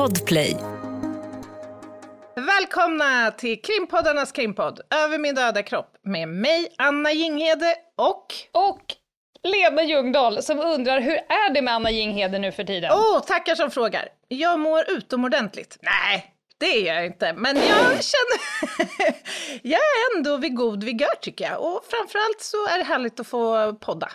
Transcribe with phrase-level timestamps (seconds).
[0.00, 0.56] Podplay.
[2.36, 8.26] Välkomna till krimpoddarnas krimpodd Över min döda kropp med mig, Anna Jinghede och...
[8.52, 8.80] Och
[9.42, 12.90] Lena Ljungdahl som undrar hur är det med Anna Jinghede nu för tiden?
[12.92, 14.08] Åh, oh, tackar som frågar.
[14.28, 15.78] Jag mår utomordentligt.
[15.82, 18.40] Nej, det är jag inte, men jag känner...
[19.62, 21.60] jag är ändå vid god vigör tycker jag.
[21.60, 24.08] Och framförallt så är det härligt att få podda.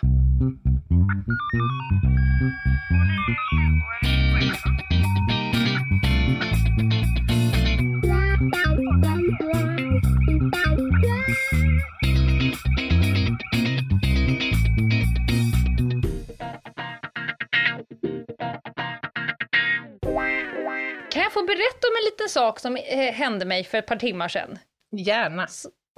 [22.16, 24.58] Liten sak som eh, hände mig för ett par timmar sedan?
[24.96, 25.46] Gärna.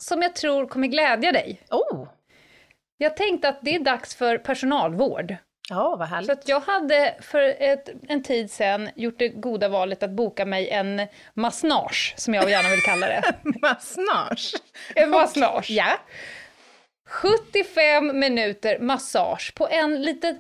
[0.03, 1.61] Som jag tror kommer glädja dig.
[1.71, 2.09] Oh!
[2.99, 5.37] Jag tänkte att det är dags för personalvård.
[5.71, 6.27] Ja, vad härligt.
[6.27, 10.45] Så att jag hade för ett, en tid sedan gjort det goda valet att boka
[10.45, 13.23] mig en massage, som jag gärna vill kalla det.
[13.63, 14.55] Massage?
[14.95, 15.71] En massage.
[15.71, 15.99] Ja.
[17.09, 20.37] 75 minuter massage på en lite,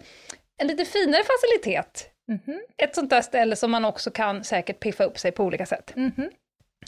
[0.58, 2.07] en lite finare facilitet.
[2.28, 2.60] Mhm.
[2.82, 5.92] Ett sånt där ställe som man också kan säkert piffa upp sig på olika sätt.
[5.96, 6.30] Mhm.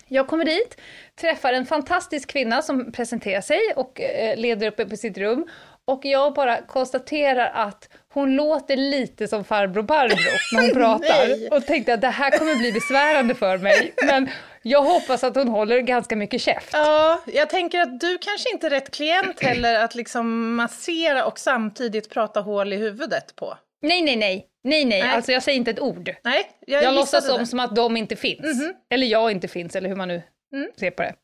[0.08, 0.80] Jag kommer dit,
[1.20, 5.48] träffar en fantastisk kvinna som presenterar sig och eh, leder upp mig på sitt rum.
[5.84, 10.16] Och jag bara konstaterar att hon låter lite som farbror Barbro
[10.52, 11.56] när hon pratar.
[11.56, 13.94] Och tänkte att det här kommer bli besvärande för mig.
[14.06, 14.28] Men
[14.62, 16.70] jag hoppas att hon håller ganska mycket käft.
[16.72, 21.38] Ja, jag tänker att du kanske inte är rätt klient heller att liksom massera och
[21.38, 23.58] samtidigt prata hål i huvudet på.
[23.82, 24.47] Nej, nej, nej.
[24.64, 25.11] Nej, nej, Nej.
[25.11, 26.14] alltså jag säger inte ett ord.
[26.25, 27.33] Nej, jag, Jag låtsas det.
[27.33, 28.62] om som att de inte finns.
[28.91, 30.22] Eller jag inte finns, eller hur man nu
[30.53, 30.70] Mm.
[30.77, 31.14] ser på det.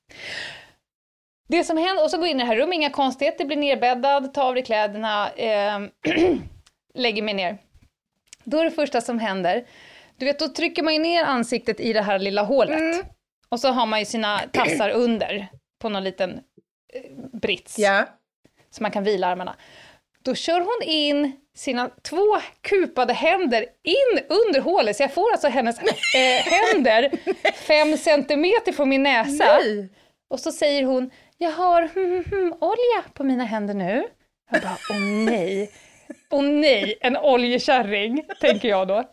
[1.48, 3.56] Det som händer, och så går jag in i det här rummet, inga konstigheter, blir
[3.56, 5.78] nerbäddad, tar av dig kläderna, eh,
[6.94, 7.58] lägger mig ner.
[8.44, 9.66] Då är det första som händer,
[10.16, 12.78] du vet då trycker man ju ner ansiktet i det här lilla hålet.
[12.80, 13.04] Mm.
[13.48, 15.46] Och så har man ju sina tassar under
[15.78, 16.40] på någon liten
[16.94, 18.06] eh, brits Ja.
[18.70, 19.56] så man kan vila armarna.
[20.22, 25.48] Då kör hon in sina två kupade händer in under hålet, så jag får alltså
[25.48, 27.10] hennes eh, händer
[27.52, 29.44] fem centimeter från min näsa.
[29.44, 29.88] Nej.
[30.30, 34.04] Och så säger hon, jag har hmm, hmm, olja på mina händer nu.
[34.50, 35.70] Jag bara, åh nej,
[36.30, 39.04] åh nej, en oljekärring, tänker jag då.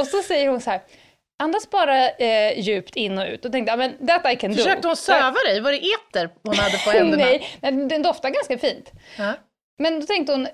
[0.00, 0.80] Och så säger hon så här,
[1.42, 3.44] andas bara eh, djupt in och ut.
[3.44, 4.56] Och tänkte, men that I can do.
[4.56, 5.60] Försökte hon söva dig?
[5.60, 7.24] Var det eter hon hade på händerna?
[7.60, 8.92] Nej, den doftar ganska fint.
[9.18, 9.32] Ja.
[9.78, 10.52] Men då tänkte hon, "Ah, eh,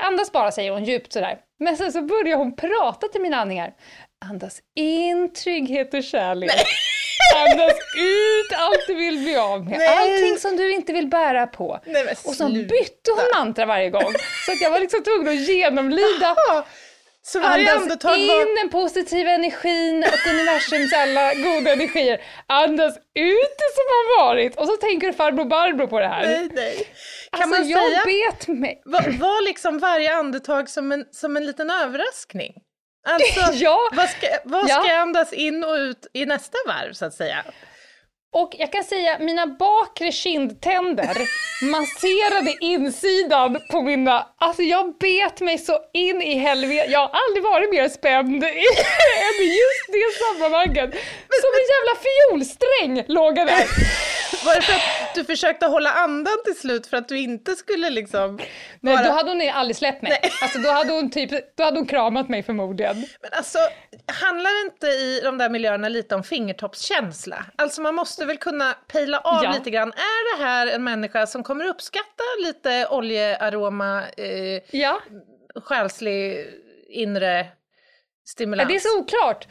[0.00, 1.38] andas bara säger hon djupt sådär.
[1.58, 3.72] Men sen så börjar hon prata till mina andningar.
[4.30, 6.50] Andas in trygghet och kärlek.
[7.36, 9.78] Andas ut allt du vill bli av med.
[9.78, 9.88] Nej.
[9.98, 11.80] Allting som du inte vill bära på.
[11.84, 14.12] Nej, Och så bytte hon mantra varje gång.
[14.46, 16.36] Så att jag var liksom tvungen att genomlida.
[17.26, 18.40] Ja, Så varje Andas andetag var...
[18.42, 22.20] in den positiva energin och universums alla goda energier.
[22.46, 24.56] Andas ut det som har varit.
[24.56, 26.22] Och så tänker farbror Barbro på det här.
[26.26, 26.76] Nej, nej.
[27.30, 28.82] Kan alltså man jag säga, bet mig.
[28.84, 32.52] var, var liksom varje andetag som en, som en liten överraskning?
[33.08, 33.78] Alltså, Ja.
[33.92, 34.82] vad, ska, vad Ja.
[34.84, 37.44] ska andas in och ut i nästa varv så att säga?
[38.34, 41.16] Och jag kan säga, mina bakre kindtänder
[41.62, 44.26] masserade insidan på mina...
[44.38, 46.90] Alltså jag bet mig så in i helvete.
[46.90, 48.46] Jag har aldrig varit mer spänd i,
[49.26, 50.90] än i just det sammanhanget.
[51.42, 53.64] Som en jävla fiolsträng låg jag där.
[54.44, 57.90] Var det för att du försökte hålla andan till slut för att du inte skulle
[57.90, 58.38] liksom...
[58.80, 60.18] Nej, då hade hon aldrig släppt mig.
[60.42, 62.96] Alltså då hade hon typ, då hade hon kramat mig förmodligen.
[62.96, 63.58] Men alltså,
[64.06, 67.46] handlar det inte i de där miljöerna lite om fingertoppskänsla?
[67.56, 69.52] Alltså man måste väl kunna pejla av Ja.
[69.52, 69.88] lite grann.
[69.92, 75.00] Är det här en människa som kommer uppskatta lite oljearoma, eh, Ja,
[75.64, 76.46] själslig
[76.88, 77.46] inre
[78.26, 78.68] stimulans?
[78.68, 79.46] det är så oklart.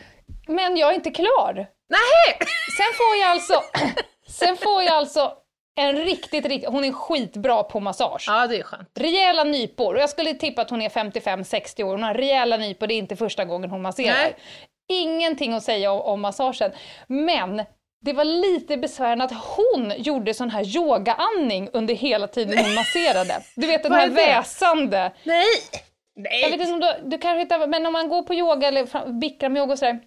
[0.47, 1.53] Men jag är inte klar.
[1.89, 2.37] Nej!
[2.77, 3.53] Sen får jag alltså,
[4.33, 5.33] sen får jag alltså
[5.79, 8.25] en riktigt, riktigt, hon är skitbra på massage.
[8.27, 8.89] Ja, det är skönt.
[8.99, 12.87] Rejäla nypor, och jag skulle tippa att hon är 55-60 år, hon har rejäla nypor,
[12.87, 14.15] det är inte första gången hon masserar.
[14.15, 14.35] Nej.
[14.89, 16.71] Ingenting att säga om, om massagen,
[17.07, 17.63] men
[18.05, 23.41] det var lite besvärande att hon gjorde sån här yogaandning under hela tiden hon masserade.
[23.55, 25.11] Du vet den här väsande.
[25.23, 25.45] Nej!
[26.15, 26.61] Jag vet Nej!
[26.61, 29.73] inte om du, du kanske inte, men om man går på yoga eller fram- bikramyoga
[29.73, 29.99] och sådär,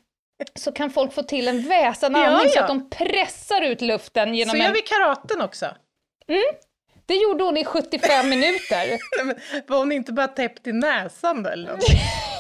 [0.54, 2.62] så kan folk få till en Ja, andning så ja.
[2.62, 4.62] att de pressar ut luften genom Så en...
[4.62, 5.66] gör vi karaten också.
[7.06, 8.98] Det gjorde hon i 75 minuter.
[9.66, 11.78] Var hon inte bara täppt i näsan då eller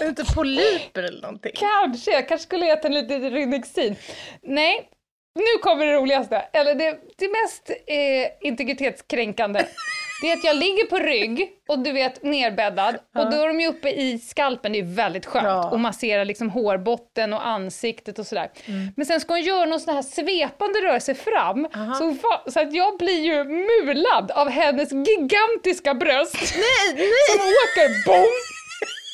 [0.00, 1.52] det inte polyper eller någonting?
[1.54, 3.96] Kanske, jag kanske skulle äta en liten Rynexin.
[4.42, 4.90] Nej,
[5.34, 9.66] nu kommer det roligaste, eller det, det mest eh, integritetskränkande.
[10.22, 12.94] det är att jag ligger på rygg och du vet nerbäddad.
[13.18, 15.70] Och då är de ju uppe i skalpen, det är väldigt skönt Ja.
[15.70, 18.50] och masserar liksom hårbotten och ansiktet och sådär.
[18.96, 21.68] Men sen ska hon göra någon sån här svepande rörelse fram.
[21.98, 22.16] Så,
[22.50, 26.34] så att jag blir ju mulad av hennes gigantiska bröst.
[26.56, 27.08] Nej, nej!
[27.32, 28.26] som åker bom,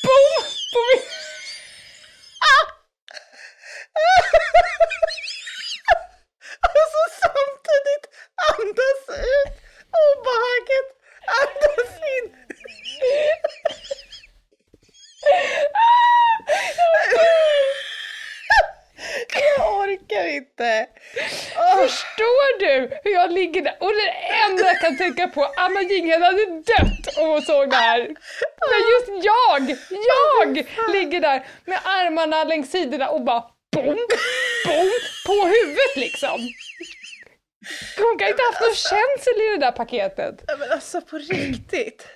[0.05, 0.33] bom
[0.73, 1.03] på min...
[6.63, 8.05] Och så samtidigt
[8.53, 9.55] andas ut
[10.01, 10.89] obehaget,
[11.41, 12.27] andas in.
[19.59, 20.87] Jag orkar inte.
[21.57, 23.77] Åh, Förstår du hur jag ligger där?
[23.81, 24.11] Och det
[24.47, 27.99] enda jag kan tänka på, Anna Jinghede hade dött om hon såg det här.
[28.71, 33.45] Men just jag, jag ligger där med armarna längs sidorna och bara
[33.77, 33.85] bom,
[34.67, 34.91] bom
[35.27, 36.41] på huvudet liksom.
[37.97, 40.45] Hon kan inte haft någon känsel i det där paketet.
[40.59, 42.07] Men alltså på riktigt.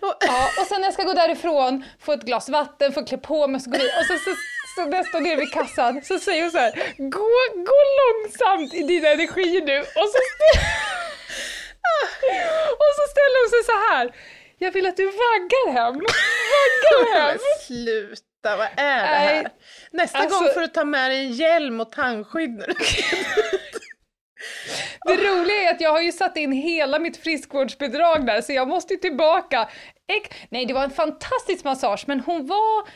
[0.00, 3.18] Och, Ja, och sen när jag ska gå därifrån, få ett glas vatten, få klä
[3.18, 4.30] på mig, så går jag och så, så,
[4.76, 7.30] så när jag står nere vid kassan så säger hon så här, gå,
[7.70, 9.78] gå långsamt i din energi nu.
[9.80, 10.18] Och så,
[12.82, 14.14] och så ställer hon sig så här,
[14.58, 15.94] jag vill att du vaggar hem.
[15.94, 17.38] Vaggar hem.
[17.66, 19.48] sluta, vad är det här?
[19.90, 22.74] Nästa alltså- gång får du ta med dig en hjälm och tandskydd när du
[25.06, 28.68] Det roliga är att jag har ju satt in hela mitt friskvårdsbidrag där så jag
[28.68, 29.68] måste ju tillbaka.
[30.48, 32.88] Nej, det var en fantastisk massage men hon var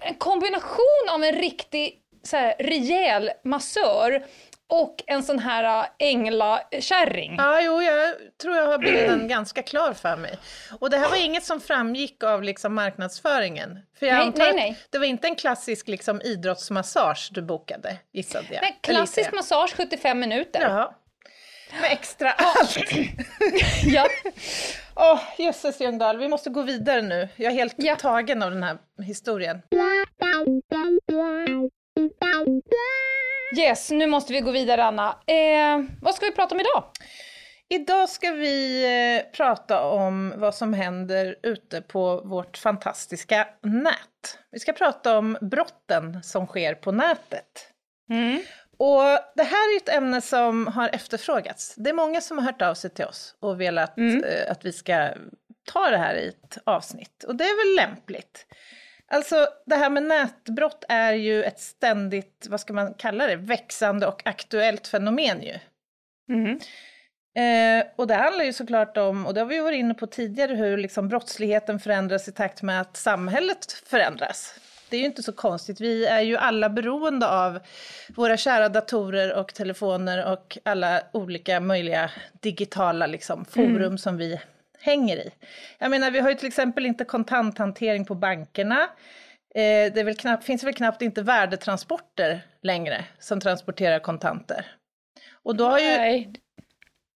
[0.00, 4.26] en kombination av en riktig så här, rejäl massör
[4.72, 7.34] och en sån här äh, änglakärring.
[7.38, 10.38] Ja, jo, jag tror jag har bilden ganska klar för mig.
[10.80, 13.78] Och det här var inget som framgick av liksom marknadsföringen.
[13.98, 14.78] För jag Nej, antar nej, nej.
[14.90, 18.62] det var inte en klassisk liksom, idrottsmassage du bokade, gissade jag.
[18.62, 20.60] Nej, klassisk massage 75 minuter.
[20.60, 20.70] jag.
[20.70, 20.94] Ja.
[21.80, 22.76] Med extra allt.
[23.84, 24.06] Ja.
[24.96, 27.28] Åh, jösses Ljungdahl, vi måste gå vidare nu.
[27.36, 27.96] Jag är helt Ja.
[27.96, 29.62] tagen av den här historien.
[33.58, 35.08] Yes, nu måste vi gå vidare Anna.
[35.26, 36.84] Eh, vad ska vi prata om idag?
[37.68, 44.38] Idag ska vi eh, prata om vad som händer ute på vårt fantastiska nät.
[44.50, 47.72] Vi ska prata om brotten som sker på nätet.
[48.10, 48.42] Mm.
[48.76, 49.02] Och
[49.34, 51.74] det här är ett ämne som har efterfrågats.
[51.76, 54.72] Det är många som har hört av sig till oss och velat eh, att vi
[54.72, 55.08] ska
[55.72, 57.24] ta det här i ett avsnitt.
[57.24, 58.46] Och det är väl lämpligt.
[59.12, 64.06] Alltså det här med nätbrott är ju ett ständigt, vad ska man kalla det, växande
[64.06, 65.58] och aktuellt fenomen ju.
[66.28, 66.60] Mm.
[67.34, 70.54] Eh, och det handlar ju såklart om, och det har vi varit inne på tidigare,
[70.54, 74.54] hur liksom brottsligheten förändras i takt med att samhället förändras.
[74.88, 77.60] Det är ju inte så konstigt, vi är ju alla beroende av
[78.08, 82.10] våra kära datorer och telefoner och alla olika möjliga
[82.40, 84.40] digitala liksom, forum som vi
[84.82, 85.30] hänger i.
[85.78, 88.82] Jag menar, vi har ju till exempel inte kontanthantering på bankerna.
[89.54, 94.66] Eh, det väl knappt, finns väl knappt inte värdetransporter längre som transporterar kontanter.
[95.32, 96.32] Och då har ju, Nej.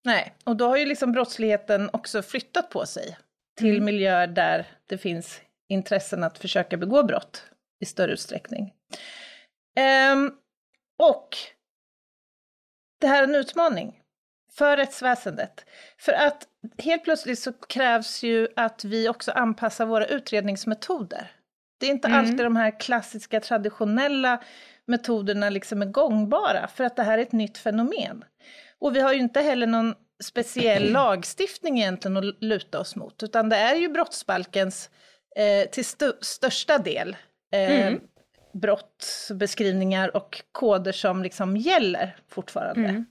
[0.04, 3.18] Nej, och då har ju liksom brottsligheten också flyttat på sig
[3.58, 7.44] till miljöer där det finns intressen att försöka begå brott
[7.80, 8.72] i större utsträckning.
[9.76, 10.32] Ehm,
[10.98, 11.28] och
[13.00, 14.00] det här är en utmaning
[14.58, 15.66] för rättsväsendet.
[15.98, 16.46] För att
[16.78, 21.30] helt plötsligt så krävs ju att vi också anpassar våra utredningsmetoder.
[21.80, 24.42] Det är inte alltid de här klassiska traditionella
[24.86, 28.24] metoderna liksom är gångbara, för att det här är ett nytt fenomen.
[28.78, 29.94] Och vi har ju inte heller någon
[30.24, 34.90] speciell lagstiftning egentligen att luta oss mot, utan det är ju brottsbalkens
[35.36, 37.16] eh, till stu- största del
[37.52, 37.92] eh,
[38.52, 43.04] brottsbeskrivningar och koder som liksom gäller fortfarande.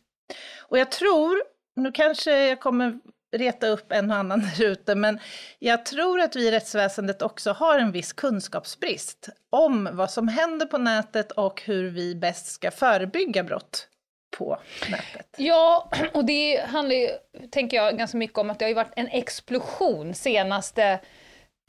[0.59, 1.43] Och jag tror,
[1.75, 2.99] nu kanske jag kommer
[3.37, 5.19] reta upp en och annan där ute, men
[5.59, 10.65] jag tror att vi i rättsväsendet också har en viss kunskapsbrist om vad som händer
[10.65, 13.87] på nätet och hur vi bäst ska förebygga brott
[14.37, 14.57] på
[14.89, 15.35] nätet.
[15.37, 17.09] Ja, och det handlar ju,
[17.51, 20.99] tänker jag, ganska mycket om att det har ju varit en explosion senaste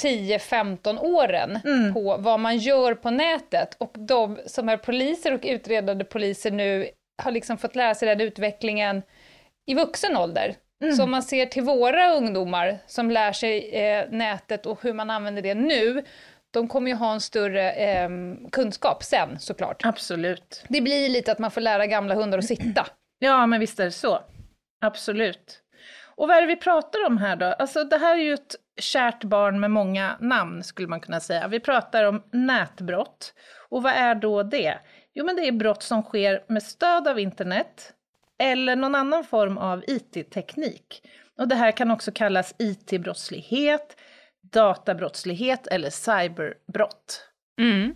[0.02, 1.58] 10-15 åren
[1.94, 3.76] på vad man gör på nätet.
[3.78, 6.88] Och de som är poliser och utredande poliser nu
[7.22, 9.02] har liksom fått lära sig den utvecklingen
[9.66, 10.56] i vuxen ålder.
[10.96, 15.10] Så om man ser till våra ungdomar som lär sig eh, nätet och hur man
[15.10, 16.04] använder det nu,
[16.50, 18.10] de kommer ju ha en större eh,
[18.52, 19.84] kunskap sen såklart.
[19.84, 20.64] Absolut.
[20.68, 22.86] Det blir lite att man får lära gamla hundar att sitta.
[23.18, 24.18] Ja, men visst är det så.
[24.80, 25.62] Absolut.
[26.16, 27.46] Och vad är det vi pratar om här då?
[27.46, 31.48] Alltså det här är ju ett kärt barn med många namn skulle man kunna säga.
[31.48, 33.34] Vi pratar om nätbrott.
[33.68, 34.78] Och vad är då det?
[35.18, 37.92] Jo, men det är brott som sker med stöd av internet
[38.38, 41.02] eller någon annan form av IT-teknik.
[41.38, 43.96] Och det här kan också kallas IT-brottslighet,
[44.52, 47.28] databrottslighet eller cyberbrott.
[47.60, 47.94] Mm.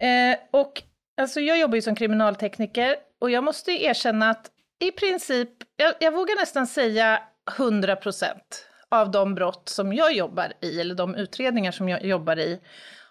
[0.00, 0.82] Eh, och
[1.16, 6.12] alltså jag jobbar ju som kriminaltekniker och jag måste erkänna att i princip, jag, jag
[6.12, 7.22] vågar nästan säga
[7.58, 12.38] 100 procent av de brott som jag jobbar i, eller de utredningar som jag jobbar
[12.38, 12.60] i,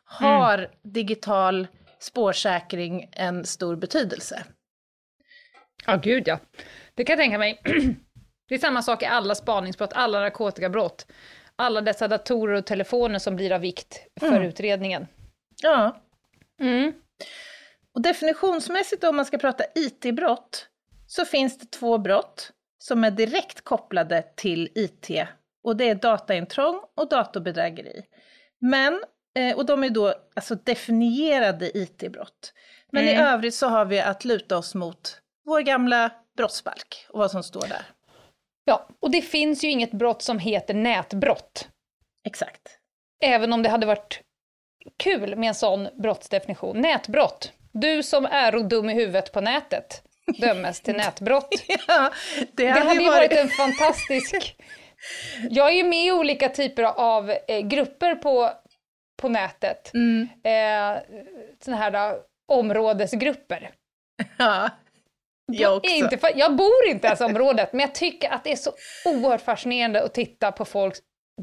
[0.04, 0.72] har mm.
[0.84, 1.68] digital
[2.00, 4.44] spårsäkring en stor betydelse.
[5.86, 6.40] Ja, oh, gud ja.
[6.96, 7.62] Det kan jag tänka mig.
[8.50, 11.08] Det är samma sak i alla spaningsbrott, alla narkotikabrott.
[11.56, 14.44] Alla dessa datorer och telefoner som blir av vikt för mm.
[14.44, 15.08] utredningen.
[15.62, 16.02] Ja.
[16.60, 16.94] Mm.
[17.94, 20.68] Och definitionsmässigt om man ska prata IT-brott
[21.08, 25.10] så finns det två brott som är direkt kopplade till IT
[25.64, 28.06] och det är dataintrång och datorbedrägeri.
[28.60, 29.04] Men,
[29.56, 32.54] och de är då alltså definierade IT-brott.
[32.92, 33.16] Men mm.
[33.16, 37.44] i övrigt så har vi att luta oss mot vår gamla brottsbalk och vad som
[37.44, 37.86] står där.
[38.66, 41.68] Ja, och det finns ju inget brott som heter nätbrott.
[42.24, 42.62] Exakt.
[43.24, 44.22] Även om det hade varit
[44.98, 46.82] kul med en sån brottsdefinition.
[46.82, 47.52] Nätbrott.
[47.72, 50.04] Du som är dum i huvudet på nätet
[50.38, 51.64] dömes till nätbrott.
[51.88, 52.12] ja,
[52.52, 53.32] det hade, det hade ju varit...
[53.32, 54.56] varit en fantastisk...
[55.50, 58.52] Jag är ju med i olika typer av eh, grupper på,
[59.18, 59.94] på nätet.
[59.94, 60.28] Mm.
[60.44, 61.02] Eh,
[61.64, 63.72] såna här då, områdesgrupper.
[64.38, 64.70] Ja.
[65.52, 65.94] Jag också.
[65.94, 68.72] Inte för, jag bor inte ens i området, men jag tycker att det är så
[69.06, 71.00] oerhört fascinerande att titta på folks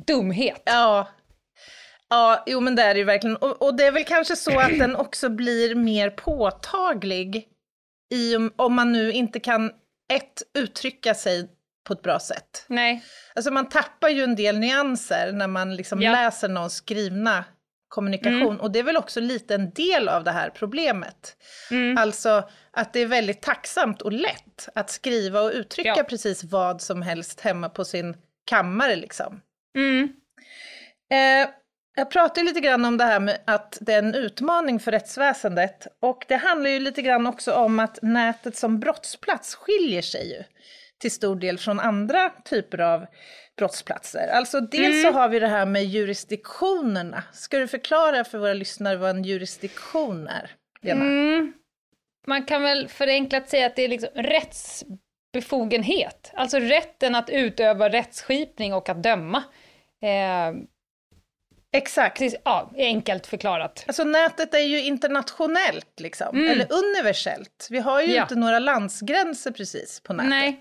[0.06, 0.62] dumhet.
[0.64, 1.08] Ja.
[2.08, 3.36] Ja, jo men det är det ju verkligen.
[3.36, 7.48] Och, och det är väl kanske så att den också blir mer påtaglig
[8.14, 9.72] i, om man nu inte kan,
[10.12, 11.48] ett, uttrycka sig
[11.86, 12.64] på ett bra sätt.
[12.68, 13.04] Nej.
[13.34, 16.12] Alltså man tappar ju en del nyanser när man liksom ja.
[16.12, 17.44] läser någons skrivna
[17.94, 18.42] kommunikation.
[18.42, 18.60] Mm.
[18.60, 21.36] Och det är väl också lite en del av det här problemet.
[21.70, 21.98] Mm.
[21.98, 26.04] Alltså att det är väldigt tacksamt och lätt att skriva och uttrycka ja.
[26.04, 29.40] precis vad som helst hemma på sin kammare liksom.
[29.76, 30.12] Mm.
[31.12, 31.48] Eh,
[31.96, 35.86] jag pratade lite grann om det här med att det är en utmaning för rättsväsendet.
[36.00, 40.44] Och det handlar ju lite grann också om att nätet som brottsplats skiljer sig ju
[41.04, 43.06] till stor del från andra typer av
[43.58, 44.28] brottsplatser.
[44.28, 45.02] Alltså dels mm.
[45.02, 47.22] så har vi det här med jurisdiktionerna.
[47.32, 50.50] Ska du förklara för våra lyssnare vad en jurisdiktion är?
[50.82, 51.52] Mm.
[52.26, 58.74] Man kan väl förenklat säga att det är liksom rättsbefogenhet, alltså rätten att utöva rättsskipning
[58.74, 59.42] och att döma.
[60.02, 60.52] Eh,
[61.72, 62.22] Exakt.
[62.44, 63.84] Ja, enkelt förklarat.
[63.86, 66.50] Alltså nätet är ju internationellt liksom, mm.
[66.50, 67.68] eller universellt.
[67.70, 68.22] Vi har ju ja.
[68.22, 70.30] inte några landsgränser precis på nätet.
[70.30, 70.58] Nej.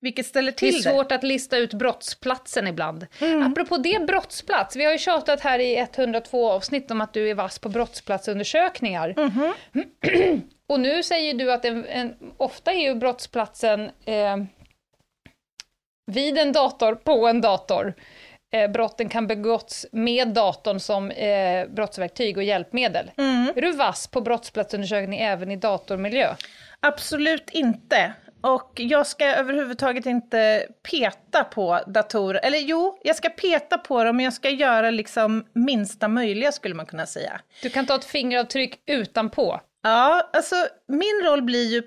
[0.00, 0.88] Vilket ställer till det.
[0.88, 1.14] Är svårt det.
[1.14, 3.06] att lista ut brottsplatsen ibland.
[3.20, 3.42] Mm.
[3.42, 7.34] Apropå det brottsplats, vi har ju tjatat här i 102 avsnitt om att du är
[7.34, 9.14] vass på brottsplatsundersökningar.
[9.16, 10.42] Mm.
[10.68, 14.36] Och nu säger du att en, en, ofta är ju brottsplatsen eh,
[16.06, 17.94] vid en dator, på en dator.
[18.54, 23.10] Eh, brotten kan begåtts med datorn som eh, brottsverktyg och hjälpmedel.
[23.18, 23.52] Mm.
[23.56, 26.34] Är du vass på brottsplatsundersökning även i datormiljö?
[26.80, 28.12] Absolut inte.
[28.40, 32.40] Och jag ska överhuvudtaget inte peta på datorer.
[32.42, 36.74] Eller jo, jag ska peta på dem, men jag ska göra liksom minsta möjliga skulle
[36.74, 37.40] man kunna säga.
[37.62, 39.60] Du kan ta ett fingeravtryck utanpå.
[39.82, 40.54] Ja, alltså
[40.86, 41.82] min roll blir ju,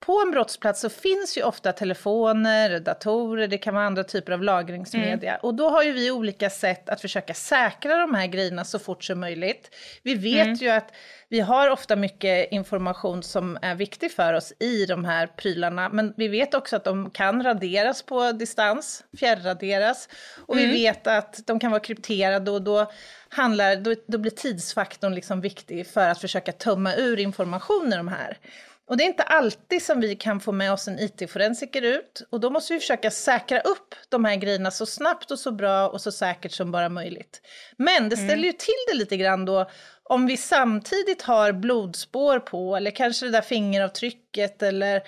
[0.00, 4.42] på en brottsplats så finns ju ofta telefoner, datorer, det kan vara andra typer av
[4.42, 5.30] lagringsmedia.
[5.30, 5.40] Mm.
[5.42, 9.04] Och då har ju vi olika sätt att försöka säkra de här grejerna så fort
[9.04, 9.74] som möjligt.
[10.02, 10.54] Vi vet mm.
[10.54, 10.92] ju att
[11.34, 16.14] vi har ofta mycket information som är viktig för oss i de här prylarna, men
[16.16, 20.08] vi vet också att de kan raderas på distans, fjärrraderas.
[20.46, 20.68] Och mm.
[20.70, 22.90] vi vet att de kan vara krypterade och då,
[23.28, 28.08] handlar, då, då blir tidsfaktorn liksom viktig för att försöka tömma ur information i de
[28.08, 28.38] här.
[28.86, 32.22] Och det är inte alltid som vi kan få med oss en IT-forensiker ut.
[32.30, 35.88] Och då måste vi försöka säkra upp de här grejerna så snabbt och så bra
[35.88, 37.40] och så säkert som bara möjligt.
[37.76, 38.44] Men det ställer mm.
[38.44, 39.70] ju till det lite grann då
[40.08, 45.02] om vi samtidigt har blodspår på eller kanske det där fingeravtrycket eller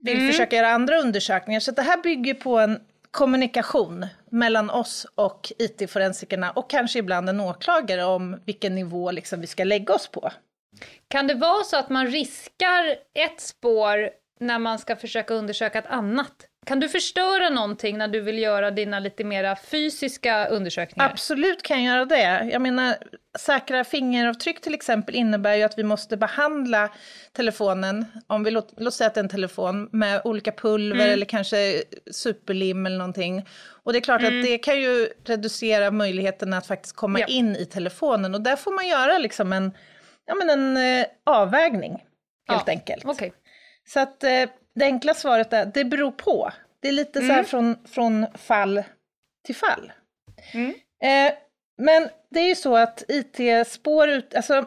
[0.00, 0.32] vill mm.
[0.32, 1.60] försöka göra andra undersökningar.
[1.60, 7.40] Så det här bygger på en kommunikation mellan oss och IT-forensikerna och kanske ibland en
[7.40, 10.30] åklagare om vilken nivå liksom vi ska lägga oss på.
[11.08, 14.10] Kan det vara så att man riskar ett spår
[14.40, 16.46] när man ska försöka undersöka ett annat?
[16.66, 21.10] Kan du förstöra någonting när du vill göra dina lite mera fysiska undersökningar?
[21.10, 22.48] Absolut kan jag göra det.
[22.52, 22.96] Jag menar,
[23.38, 26.90] säkra fingeravtryck till exempel innebär ju att vi måste behandla
[27.32, 31.12] telefonen, om vi låt, låt säga att det är en telefon, med olika pulver mm.
[31.12, 33.46] eller kanske superlim eller någonting.
[33.84, 34.38] Och det är klart mm.
[34.38, 37.26] att det kan ju reducera möjligheten att faktiskt komma ja.
[37.26, 39.72] in i telefonen och där får man göra liksom en,
[40.26, 41.92] ja, men en eh, avvägning
[42.48, 42.72] helt ja.
[42.72, 43.04] enkelt.
[43.04, 43.30] Okay.
[43.86, 46.52] Så att eh, det enkla svaret är det beror på.
[46.80, 48.82] Det är lite så här från, från fall
[49.44, 49.92] till fall.
[50.52, 50.74] Mm.
[51.02, 51.34] Eh,
[51.78, 54.66] men det är ju så att IT-spår, ut, alltså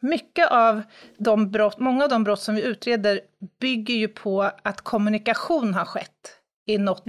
[0.00, 0.82] mycket av
[1.16, 3.20] de brott, många av de brott som vi utreder
[3.60, 7.04] bygger ju på att kommunikation har skett i något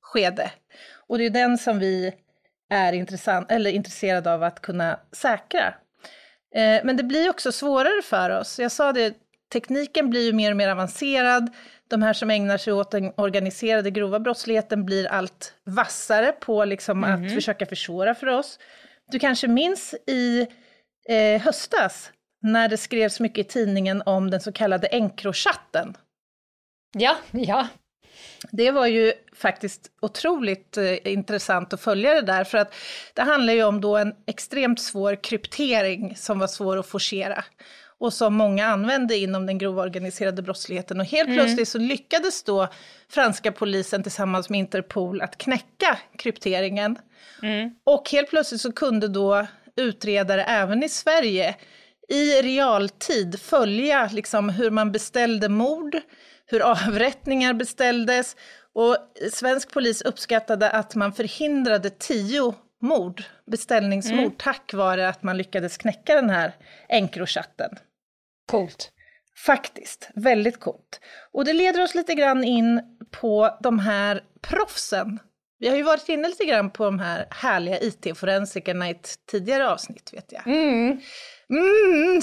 [0.00, 0.50] skede.
[1.06, 2.14] Och det är den som vi
[2.70, 5.74] är intressant, eller intresserade av att kunna säkra.
[6.54, 8.58] Eh, men det blir också svårare för oss.
[8.58, 9.14] Jag sa det,
[9.52, 11.50] tekniken blir ju mer och mer avancerad.
[11.88, 17.04] De här som ägnar sig åt den organiserade grova brottsligheten blir allt vassare på liksom
[17.04, 18.58] att försöka försvåra för oss.
[19.12, 20.46] Du kanske minns i
[21.08, 25.96] eh, höstas när det skrevs mycket i tidningen om den så kallade Encrochatten.
[26.92, 27.68] Ja, ja.
[28.50, 32.74] Det var ju faktiskt otroligt eh, intressant att följa det där, för att
[33.14, 37.44] det handlar ju om då en extremt svår kryptering som var svår att forcera
[38.02, 41.00] och som många använde inom den grova organiserade brottsligheten.
[41.00, 42.68] Och helt plötsligt så lyckades då
[43.08, 46.98] franska polisen tillsammans med Interpol att knäcka krypteringen.
[47.84, 51.56] Och helt plötsligt så kunde då utredare även i Sverige
[52.08, 55.96] i realtid följa liksom hur man beställde mord,
[56.46, 58.36] hur avrättningar beställdes.
[58.72, 58.96] Och
[59.32, 66.14] svensk polis uppskattade att man förhindrade tio mord, beställningsmord, tack vare att man lyckades knäcka
[66.14, 66.52] den här
[66.88, 67.70] Encrochatten.
[68.52, 68.90] Coolt.
[69.46, 71.00] Faktiskt, väldigt coolt.
[71.32, 72.80] Och det leder oss lite grann in
[73.20, 75.18] på de här proffsen.
[75.58, 79.70] Vi har ju varit inne lite grann på de här härliga IT-forensikerna i ett tidigare
[79.70, 80.46] avsnitt, vet jag.
[80.46, 81.00] Mm.
[81.50, 82.20] Mm.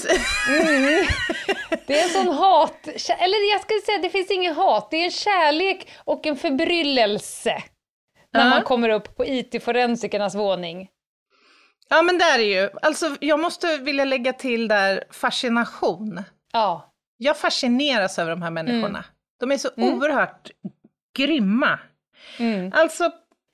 [1.86, 2.86] Det är en sån hat...
[3.18, 4.88] Eller jag skulle säga, det finns ingen hat.
[4.90, 7.62] Det är en kärlek och en förbryllelse.
[8.32, 8.50] När Ja.
[8.50, 10.88] man kommer upp på IT-forensikernas våning.
[11.90, 16.22] Ja, men där är ju, alltså jag måste vilja lägga till där fascination.
[16.52, 16.94] Ja.
[17.16, 19.04] Jag fascineras över de här människorna.
[19.40, 20.50] De är så oerhört
[21.16, 21.78] grymma.
[22.38, 22.72] Mm.
[22.74, 23.10] Alltså,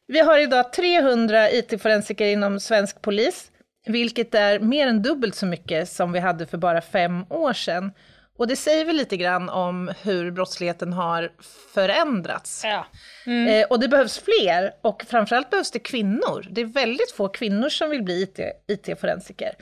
[0.07, 3.53] vi har idag 300 IT-forensiker inom svensk polis,
[3.87, 7.93] vilket är mer än dubbelt så mycket som vi hade för bara fem år sedan.
[8.37, 11.33] Och det säger väl lite grann om hur brottsligheten har
[11.75, 12.63] förändrats.
[12.65, 12.87] ja.
[13.33, 16.47] Eh, och det behövs fler, och framförallt behövs det kvinnor.
[16.51, 19.55] Det är väldigt få kvinnor som vill bli IT, IT-forensiker.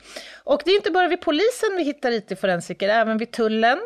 [0.43, 3.79] Och det är inte bara vid polisen vi hittar IT-forensiker, även vid tullen,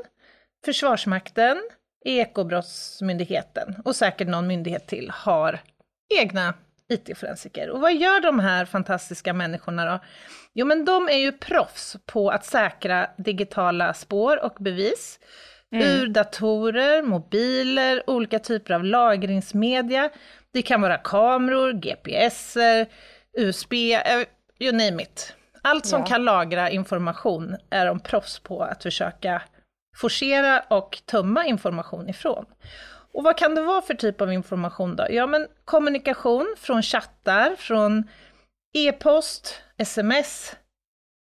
[0.65, 1.58] Försvarsmakten,
[2.06, 5.60] Ekobrottsmyndigheten och säkert någon myndighet till har
[6.19, 6.54] egna
[6.89, 7.69] IT-forensiker.
[7.69, 9.99] Och vad gör de här fantastiska människorna då?
[10.54, 15.19] Jo, men de är ju proffs på att säkra digitala spår och bevis
[15.71, 20.10] ur datorer, mobiler, olika typer av lagringsmedia.
[20.54, 22.86] Det kan vara kameror, GPSer,
[23.38, 24.02] USB, eh,
[24.60, 25.36] you name it.
[25.62, 26.06] Allt som Ja.
[26.06, 29.41] kan lagra information är de proffs på att försöka
[29.97, 32.45] forcera och tömma information ifrån.
[33.13, 35.06] Och vad kan det vara för typ av information då?
[35.10, 38.10] Ja, men kommunikation från chattar, från
[38.78, 40.56] e-post, sms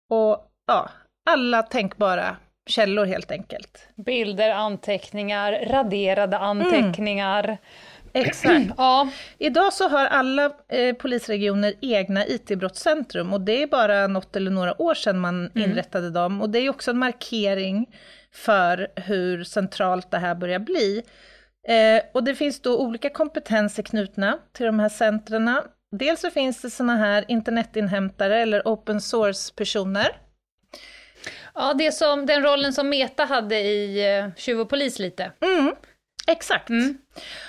[0.10, 0.90] och ja,
[1.30, 2.38] alla tänkbara
[2.70, 3.88] källor helt enkelt.
[3.96, 7.58] Bilder, anteckningar, raderade anteckningar.
[8.14, 8.66] Exakt.
[8.78, 14.52] Ja, Idag så har alla eh, polisregioner egna IT-brottscentrum och det är bara något eller
[14.52, 16.42] några år sedan man inrättade dem.
[16.42, 17.86] Och det är också en markering
[18.32, 21.04] för hur centralt det här börjar bli.
[21.68, 25.58] Eh, och det finns då olika kompetenser knutna till de här centren.
[25.92, 30.18] Dels så finns det sådana här internetinhämtare eller open source-personer.
[31.56, 35.32] ja det är som den rollen som Meta hade i uh, Tjuv och polis lite.
[35.42, 35.76] Mm,
[36.32, 36.70] exakt.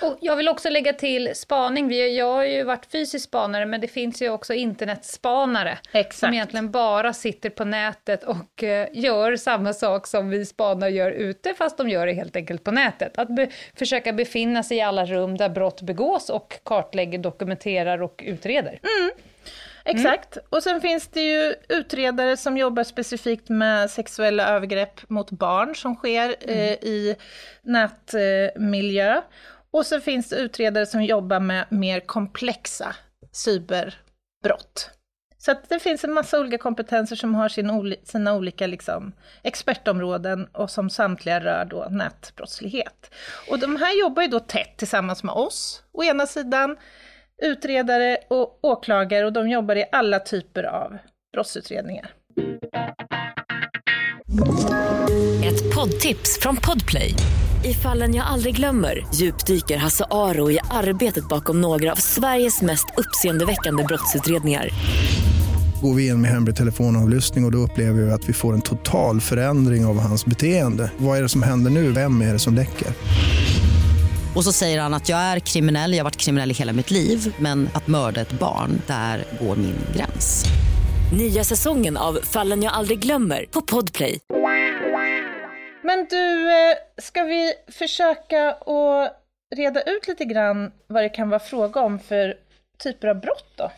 [0.01, 1.91] Och jag vill också lägga till spaning.
[2.15, 5.77] Jag har ju varit fysisk spanare, men det finns ju också internetspanare.
[5.91, 6.33] Som Exakt.
[6.33, 11.53] egentligen bara sitter på nätet och eh, gör samma sak som vi spanare gör ute,
[11.53, 13.17] fast de gör det helt enkelt på nätet.
[13.17, 18.23] Att be, försöka befinna sig i alla rum där brott begås och kartlägger, dokumenterar och
[18.25, 18.79] utreder.
[19.85, 20.37] Exakt.
[20.49, 25.95] Och sen finns det ju utredare som jobbar specifikt med sexuella övergrepp mot barn som
[25.95, 27.15] sker eh, i
[27.63, 29.21] nätmiljö.
[29.71, 32.95] Och så finns det utredare som jobbar med mer komplexa
[33.31, 34.91] cyberbrott.
[35.37, 39.13] Så att det finns en massa olika kompetenser som har sin sina olika liksom,
[39.43, 43.11] expertområden och som samtliga rör då nätbrottslighet.
[43.49, 46.77] Och de här jobbar ju då tätt tillsammans med oss, å ena sidan,
[47.41, 50.97] utredare och åklagare och de jobbar i alla typer av
[51.33, 52.11] brottsutredningar.
[55.45, 57.13] Ett poddtips från Podplay.
[57.65, 62.85] I fallen jag aldrig glömmer djupdyker Hasse Aro i arbetet bakom några av Sveriges mest
[62.97, 64.69] uppseendeväckande brottsutredningar.
[65.81, 68.61] Går vi in med hemlig telefonavlyssning och, och då upplever vi att vi får en
[68.61, 70.91] total förändring av hans beteende.
[70.97, 71.91] Vad är det som händer nu?
[71.91, 72.87] Vem är det som läcker?
[74.35, 76.91] Och så säger han att jag är kriminell, jag har varit kriminell i hela mitt
[76.91, 80.45] liv men att mörda ett barn, där går min gräns.
[81.17, 84.19] Nya säsongen av Fallen jag aldrig glömmer på Podplay.
[85.83, 89.17] Men du, eh, ska vi försöka att
[89.55, 92.35] reda ut lite grann vad det kan vara fråga om för
[92.83, 93.71] typer av brott då?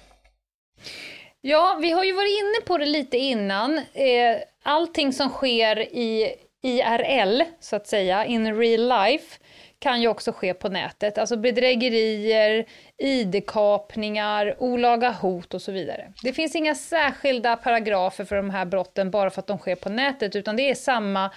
[1.41, 3.77] Ja, vi har ju varit inne på det lite innan.
[3.77, 9.39] Eh, allting som sker i IRL, så att säga, in real life,
[9.83, 11.17] kan ju också ske på nätet.
[11.17, 12.65] Alltså bedrägerier,
[12.97, 16.13] ID-kapningar, olaga hot och så vidare.
[16.23, 19.89] Det finns inga särskilda paragrafer för de här brotten bara för att de sker på
[19.89, 21.31] nätet, utan det är samma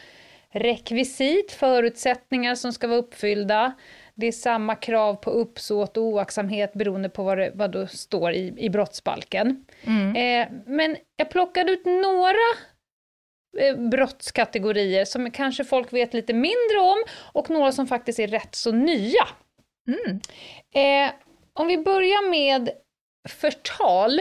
[0.51, 3.73] rekvisit, förutsättningar som ska vara uppfyllda.
[4.15, 8.33] Det är samma krav på uppsåt och oaktsamhet beroende på vad det, vad det står
[8.33, 9.65] i, i brottsbalken.
[9.85, 10.17] Mm.
[10.17, 12.47] Eh, men jag plockade ut några
[13.91, 18.73] brottskategorier som kanske folk vet lite mindre om och några som faktiskt är rätt så
[18.73, 19.29] nya.
[19.89, 20.21] Mm.
[20.75, 21.15] Eh,
[21.53, 22.71] om vi börjar med
[23.29, 24.21] förtal.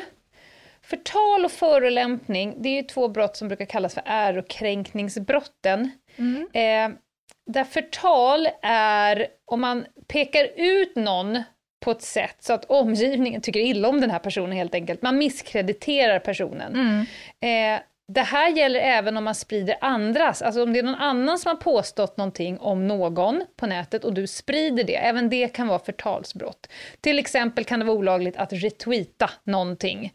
[0.81, 5.91] Förtal och förolämpning, det är ju två brott som brukar kallas för ärokränkningsbrotten.
[6.15, 6.47] Mm.
[6.53, 6.97] Eh,
[7.45, 11.43] där förtal är om man pekar ut någon
[11.85, 15.01] på ett sätt så att omgivningen tycker illa om den här personen helt enkelt.
[15.01, 16.73] Man misskrediterar personen.
[16.73, 17.75] Mm.
[17.75, 21.39] Eh, det här gäller även om man sprider andras, alltså om det är någon annan
[21.39, 25.67] som har påstått någonting om någon på nätet och du sprider det, även det kan
[25.67, 26.67] vara förtalsbrott.
[27.01, 30.13] Till exempel kan det vara olagligt att retweeta någonting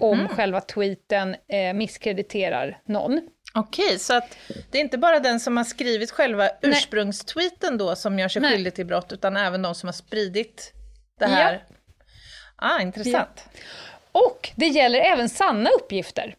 [0.00, 3.20] om själva tweeten eh, misskrediterar någon.
[3.54, 4.36] Okej, så att
[4.70, 8.52] det är inte bara den som har skrivit själva ursprungstweeten då som gör sig Nej.
[8.52, 10.72] skyldig till brott, utan även de som har spridit
[11.18, 11.64] det här.
[12.56, 13.48] Ah, intressant.
[14.12, 16.34] Och det gäller även sanna uppgifter.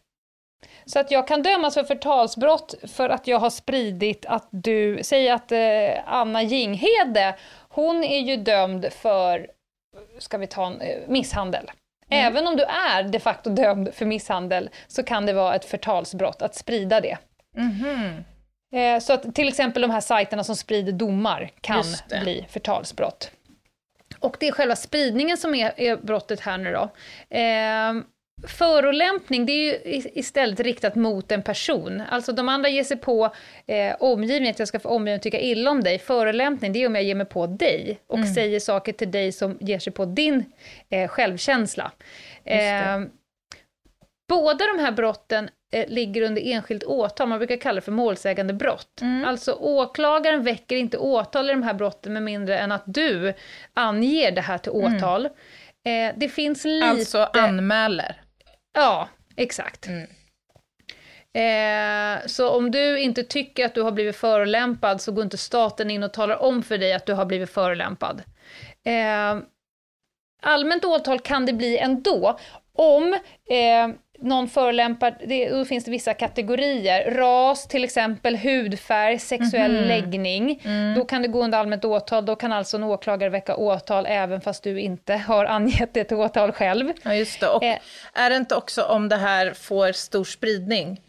[0.88, 5.28] Så att jag kan dömas för förtalsbrott för att jag har spridit att du, säg
[5.30, 5.58] att eh,
[6.06, 7.36] Anna Jinghede,
[7.68, 9.50] hon är ju dömd för,
[10.18, 11.70] ska vi ta en, eh, misshandel.
[12.10, 16.42] Även om du är de facto dömd för misshandel så kan det vara ett förtalsbrott
[16.42, 17.18] att sprida det.
[17.56, 18.24] Mhm.
[18.74, 21.84] Eh, så att till exempel de här sajterna som sprider domar kan
[22.22, 23.30] bli förtalsbrott.
[24.20, 26.82] Och det är själva spridningen som är, är brottet här nu då.
[27.36, 27.92] Eh,
[28.46, 32.02] förolämpning, det är ju istället riktat mot en person.
[32.10, 33.34] Alltså de andra ger sig på
[33.66, 35.98] eh, omgivningen, att jag ska få omgivningen att tycka illa om dig.
[35.98, 38.34] Förolämpning, det är om jag ger mig på dig och Mm.
[38.34, 40.44] säger saker till dig som ger sig på din
[40.90, 41.92] eh, självkänsla.
[42.44, 43.00] Eh,
[44.28, 48.54] båda de här brotten eh, ligger under enskilt åtal, man brukar kalla det för målsägande
[48.54, 49.00] brott.
[49.00, 49.24] Mm.
[49.24, 53.34] Alltså åklagaren väcker inte åtal i de här brotten med mindre än att du
[53.74, 55.24] anger det här till åtal.
[55.86, 56.86] Eh, det finns lite...
[56.86, 56.98] Mm.
[56.98, 58.20] Alltså anmäler.
[58.78, 59.86] Ja, exakt.
[59.86, 60.06] Mm.
[61.32, 65.90] Eh, så om du inte tycker att du har blivit förolämpad så går inte staten
[65.90, 68.22] in och talar om för dig att du har blivit förolämpad.
[68.84, 69.38] Eh,
[70.42, 72.38] allmänt åtal kan det bli ändå
[72.72, 73.12] om
[73.50, 73.88] eh,
[74.20, 77.10] någon förolämpar, det, då finns det vissa kategorier.
[77.10, 80.62] Ras till exempel, hudfärg, sexuell läggning.
[80.96, 84.40] Då kan det gå under allmänt åtal, då kan alltså en åklagare väcka åtal även
[84.40, 86.92] fast du inte har angett det till åtal själv.
[87.02, 87.48] Ja, just det.
[87.48, 87.78] Och Eh.
[88.14, 91.00] är det inte också om det här får stor spridning?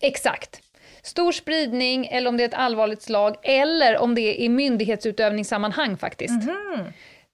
[0.00, 0.60] Exakt.
[1.02, 5.96] Stor spridning, eller om det är ett allvarligt slag, eller om det är i myndighetsutövningssammanhang
[5.96, 6.42] faktiskt.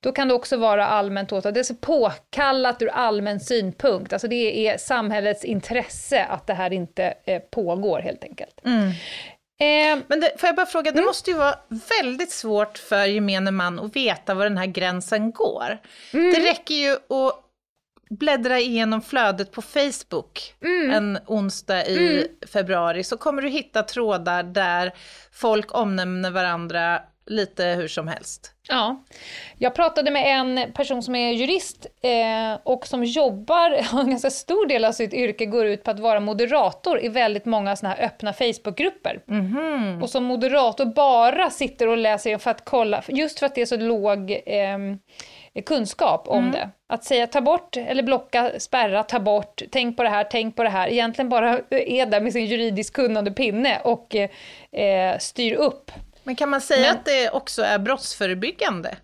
[0.05, 1.55] Då kan det också vara allmänt åtal.
[1.55, 4.13] Det är så påkallat ur allmän synpunkt.
[4.13, 8.61] Alltså det är samhällets intresse att det här inte eh, pågår helt enkelt.
[9.61, 11.55] Eh, Men det, får jag bara fråga, det måste ju vara
[12.01, 15.79] väldigt svårt för gemene man att veta var den här gränsen går.
[16.13, 17.41] Det räcker ju att
[18.11, 20.55] bläddra igenom flödet på Facebook
[20.93, 24.93] en onsdag i februari, så kommer du hitta trådar där
[25.33, 28.51] folk omnämner varandra lite hur som helst.
[28.69, 29.05] Ja.
[29.59, 34.67] Jag pratade med en person som är jurist eh, och som jobbar, en ganska stor
[34.67, 38.05] del av sitt yrke går ut på att vara moderator i väldigt många såna här
[38.05, 39.21] öppna Facebookgrupper.
[40.03, 43.67] Och som moderator bara sitter och läser för att kolla, just för att det är
[43.67, 44.99] så låg ehm,
[45.67, 46.71] kunskap om det.
[46.89, 50.63] Att säga ta bort, eller blocka, spärra, ta bort, tänk på det här, tänk på
[50.63, 50.89] det här.
[50.89, 54.15] Egentligen bara är där med sin juridiskt kunnande pinne och
[54.79, 55.91] eh, styr upp
[56.25, 58.97] Men kan man säga Men- att det också är brottsförebyggande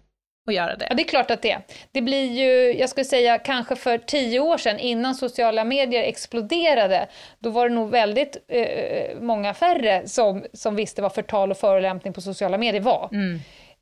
[0.49, 0.87] att göra det?
[0.89, 1.63] Ja, det är klart att det är.
[1.93, 7.09] Det blir ju, jag skulle säga kanske för tio år sedan, innan sociala medier exploderade,
[7.39, 12.13] då var det nog väldigt eh, många färre som, som visste vad förtal och förolämpning
[12.13, 13.09] på sociala medier var.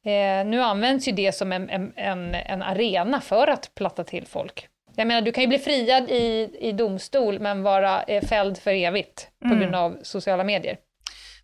[0.04, 4.26] Eh, nu används ju det som en, en, en, en arena för att platta till
[4.26, 4.68] folk.
[4.96, 8.70] Jag menar, du kan ju bli friad i, i domstol, men vara eh, fälld för
[8.70, 10.76] evigt på grund av sociala medier.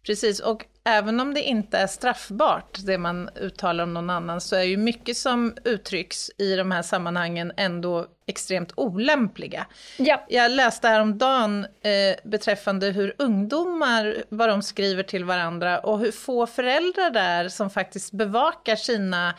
[0.07, 4.57] Precis, och även om det inte är straffbart, det man uttalar om någon annan, så
[4.57, 9.67] är ju mycket som uttrycks i de här sammanhangen ändå extremt olämpliga.
[9.99, 10.25] Ja.
[10.29, 16.47] Jag läste häromdagen eh, beträffande hur ungdomar, vad de skriver till varandra och hur få
[16.47, 19.35] föräldrar det är som faktiskt bevakar sina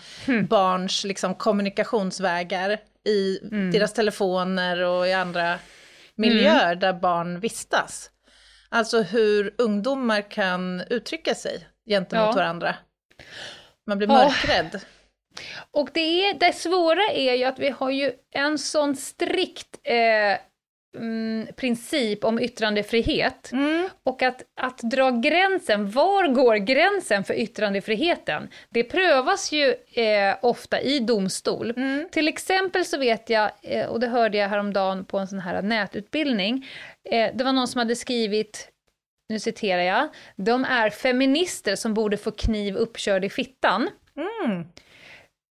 [0.50, 3.40] barns liksom, kommunikationsvägar i
[3.74, 5.60] deras telefoner och i andra
[6.16, 8.12] miljöer där barn vistas.
[8.70, 12.32] Alltså hur ungdomar kan uttrycka sig gentemot Ja.
[12.32, 12.76] varandra.
[13.88, 14.82] Man blir mörkrädd.
[15.72, 20.38] Och det, är, det svåra är ju att vi har ju en sån strikt eh,
[21.02, 23.52] mm, princip om yttrandefrihet.
[24.04, 28.50] Och att, att dra gränsen, var går gränsen för yttrandefriheten?
[28.70, 31.74] Det prövas ju eh, ofta i domstol.
[32.12, 35.62] Till exempel så vet jag, eh, och det hörde jag häromdagen på en sån här
[35.62, 36.68] nätutbildning,
[37.12, 38.72] eh, det var någon som hade skrivit
[39.30, 43.90] nu citerar jag, de är feminister som borde få kniv uppkörd i fittan.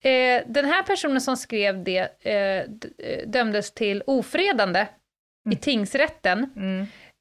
[0.05, 2.65] Eh, den här personen som skrev det eh,
[3.09, 4.87] eh, dömdes till ofredande
[5.51, 6.43] i tingsrätten,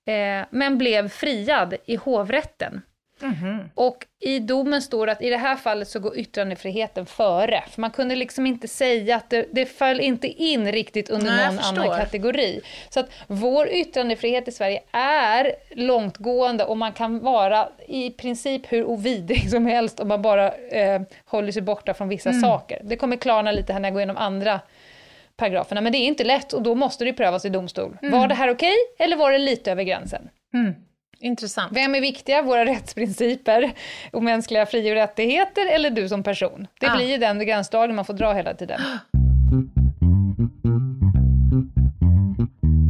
[0.07, 2.81] eh, men blev friad i hovrätten.
[3.75, 7.81] Och i domen står det att i det här fallet så går yttrandefriheten före, för
[7.81, 11.59] man kunde liksom inte säga att det, det föll inte in riktigt under Nej, någon
[11.59, 12.61] annan kategori.
[12.89, 18.83] Så att vår yttrandefrihet i Sverige är långtgående och man kan vara i princip hur
[18.85, 22.41] ovidrig som helst om man bara eh, håller sig borta från vissa Mm.
[22.41, 22.81] saker.
[22.83, 24.59] Det kommer klarna lite här när jag går igenom andra
[25.37, 27.97] paragraferna, men det är inte lätt och då måste det prövas i domstol.
[28.01, 28.19] Mm.
[28.19, 30.29] Var det här okej eller var det lite över gränsen?
[31.21, 31.71] Intressant.
[31.73, 32.41] Vem är viktiga?
[32.41, 33.71] Våra rättsprinciper
[34.13, 36.67] och mänskliga fri och rättigheter eller du som person?
[36.79, 36.95] Det Ah.
[36.95, 38.81] blir ju den gränsdragning man får dra hela tiden.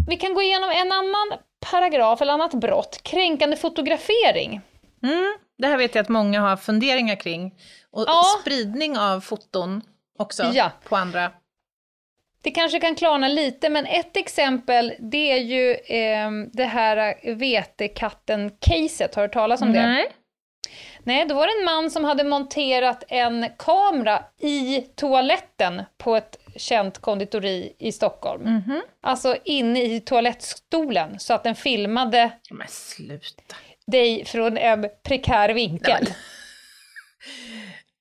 [0.08, 1.39] Vi kan gå igenom en annan
[1.72, 4.62] paragraf eller annat brott, kränkande fotografering.
[5.04, 5.38] Mm.
[5.58, 7.54] Det här vet jag att många har funderingar kring.
[7.91, 8.24] Och Ja.
[8.41, 9.82] spridning av foton
[10.20, 10.72] också Ja.
[10.89, 11.32] på andra.
[12.44, 19.16] Det kanske kan klarna lite, men ett exempel det är ju eh, det här vetekatten-caset.
[19.16, 19.88] Har du talas om det?
[19.88, 20.12] Nej.
[21.04, 26.38] Nej, då var det en man som hade monterat en kamera i toaletten på ett
[26.56, 28.44] känt konditori i Stockholm.
[29.02, 32.32] Alltså inne i toalettstolen, så att den filmade
[33.88, 36.06] dig från en prekär vinkel.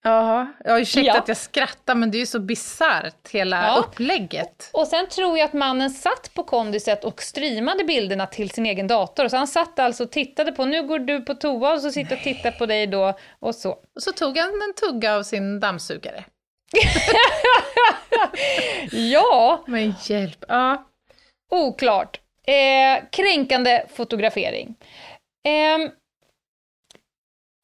[0.02, 1.18] Jaha, ja, ursäkta Ja.
[1.18, 3.76] att jag skrattar men det är ju så bisarrt hela Ja.
[3.86, 4.70] upplägget.
[4.72, 8.86] Och sen tror jag att mannen satt på kondiset och streamade bilderna till sin egen
[8.86, 9.28] dator.
[9.28, 12.16] Så han satt alltså och tittade på, nu går du på toa och så sitter
[12.16, 13.70] och tittar på dig då och så.
[13.70, 16.24] Och så tog han en tugga av sin dammsugare.
[18.92, 20.44] Ja, Men hjälp.
[20.48, 20.84] Ja.
[21.50, 22.20] Oklart.
[22.46, 24.74] Eh, kränkande fotografering.
[25.44, 25.90] Ehm,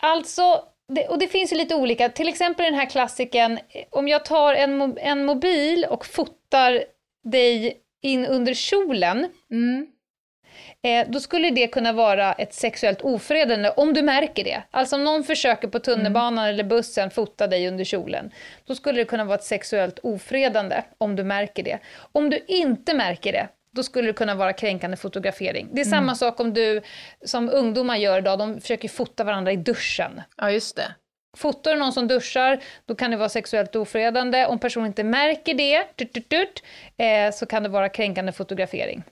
[0.03, 2.09] alltså, det, och det finns ju lite olika.
[2.09, 3.59] Till exempel den här klassiken,
[3.90, 6.85] om jag tar en, en mobil och fotar
[7.25, 9.87] dig in under kjolen, Mm.
[10.83, 14.62] eh, då skulle det kunna vara ett sexuellt ofredande, om du märker det.
[14.70, 18.31] Alltså om någon försöker på tunnelbanan eller bussen fota dig under kjolen,
[18.64, 21.79] då skulle det kunna vara ett sexuellt ofredande, om du märker det.
[22.12, 25.69] Om du inte märker det, då skulle det kunna vara kränkande fotografering.
[25.73, 26.83] Det är samma sak om du,
[27.25, 30.23] som ungdomar gör idag, de försöker fota varandra i duschen.
[30.37, 30.95] ja, just det.
[31.37, 34.47] Fotar du någon som duschar, då kan det vara sexuellt ofredande.
[34.47, 36.62] Om personen inte märker det, tut, tut, tut,
[36.97, 39.03] eh, så kan det vara kränkande fotografering.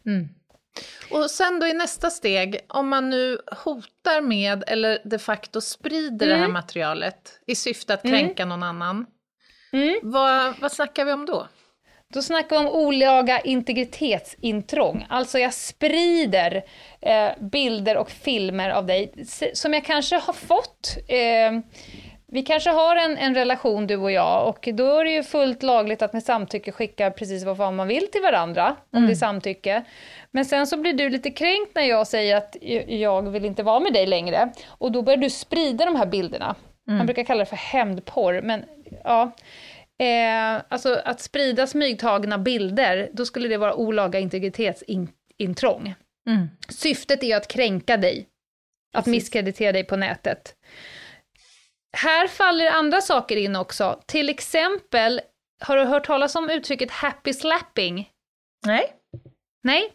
[1.11, 6.27] Och sen då i nästa steg, om man nu hotar med eller de facto sprider
[6.27, 9.07] det här materialet i syfte att kränka någon annan.
[10.03, 11.49] Vad, vad snackar vi om då?
[12.15, 15.07] Då snackar vi om olaga integritetsintrång.
[15.09, 16.63] Alltså jag sprider
[17.01, 19.13] eh, bilder och filmer av dig
[19.53, 20.97] som jag kanske har fått.
[21.09, 21.61] Eh,
[22.27, 25.63] vi kanske har en, en relation du och jag och då är det ju fullt
[25.63, 29.17] lagligt att med samtycke skicka precis vad fan man vill till varandra, om det är
[29.17, 29.85] samtycke.
[30.31, 32.57] Men sen så blir du lite kränkt när jag säger att
[32.89, 34.53] jag vill inte vara med dig längre.
[34.69, 36.55] Och då börjar du sprida de här bilderna.
[36.87, 38.65] Man brukar kalla det för hämndporr, men
[39.05, 39.33] ja.
[39.99, 45.95] Eh, alltså att sprida smygtagna bilder, då skulle det vara olaga integritetsintrång.
[46.69, 48.29] Syftet är att kränka dig,
[48.97, 50.55] att misskreditera dig på nätet.
[51.97, 54.01] Här faller andra saker in också.
[54.07, 55.21] Till exempel,
[55.61, 58.11] har du hört talas om uttrycket happy slapping?
[58.67, 58.93] Nej.
[59.63, 59.93] Nej?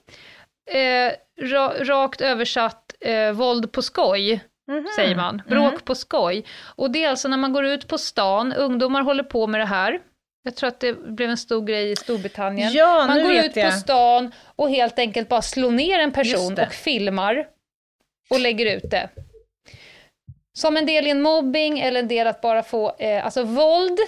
[0.71, 4.39] Eh, ra, rakt översatt, eh, våld på skoj,
[4.95, 5.41] säger man.
[5.47, 6.45] Bråk på skoj.
[6.75, 9.65] Och det är alltså när man går ut på stan, ungdomar håller på med det
[9.65, 9.99] här.
[10.43, 12.71] Jag tror att det blev en stor grej i Storbritannien.
[12.73, 13.73] Ja, man går ut på jag.
[13.73, 17.47] stan och helt enkelt bara slår ner en person och filmar
[18.29, 19.09] och lägger ut det.
[20.57, 23.99] Som en del i en mobbing eller en del att bara få, eh, alltså våld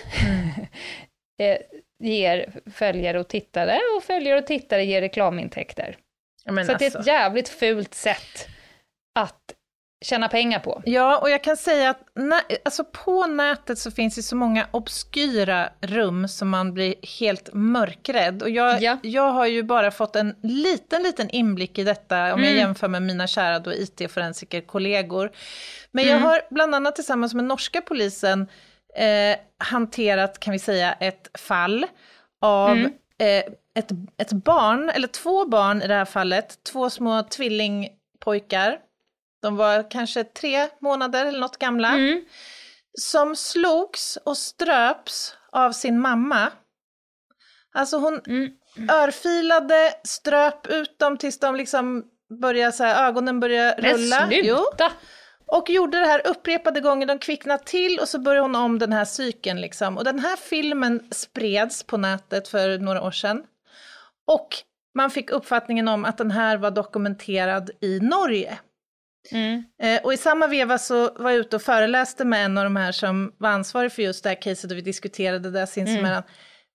[1.42, 1.58] eh,
[2.04, 5.98] ger följare och tittare och följare och tittare ger reklamintäkter.
[6.46, 7.12] Men Så att det är ett alltså.
[7.12, 8.48] jävligt fult sätt
[9.20, 9.54] att
[10.02, 10.82] tjäna pengar på.
[10.86, 14.68] Ja, och jag kan säga att nä- alltså på nätet så finns det så många
[14.72, 18.42] obskyra rum som man blir helt mörkrädd.
[18.42, 18.98] Och jag, Ja.
[19.04, 22.44] jag har ju bara fått en liten, liten inblick i detta om Mm.
[22.44, 25.32] jag jämför med mina kära då IT-forensiker-kollegor.
[25.92, 26.24] Men jag Mm.
[26.28, 28.48] har bland annat tillsammans med norska polisen
[28.96, 31.86] eh, hanterat, kan vi säga, ett fall
[32.42, 32.92] av Mm.
[33.18, 33.44] eh,
[33.76, 38.78] ett, ett barn, eller två barn i det här fallet, två små tvillingpojkar.
[39.42, 41.90] De var kanske tre månader eller något gamla.
[41.90, 42.26] Mm.
[43.00, 46.52] Som slogs och ströps av sin mamma.
[47.74, 48.90] Alltså hon Mm.
[48.90, 52.04] örfilade, ströp ut dem tills de liksom
[52.42, 54.28] började så här, ögonen började Men rulla.
[54.32, 54.56] Jo.
[54.56, 54.92] sluta!
[55.48, 58.94] Och gjorde det här upprepade gånger, de kvicknade till och så började hon om den
[58.94, 59.98] här cykeln liksom.
[59.98, 63.44] Och den här filmen spreds på nätet för några år sedan.
[64.28, 64.48] Och
[64.96, 68.60] man fick uppfattningen om att den här var dokumenterad i Norge.
[69.32, 69.64] Mm.
[69.82, 72.76] Eh, och i samma veva så var jag ute och föreläste med en av de
[72.76, 76.24] här som var ansvarig för just det här caset och vi diskuterade det sinsemellan.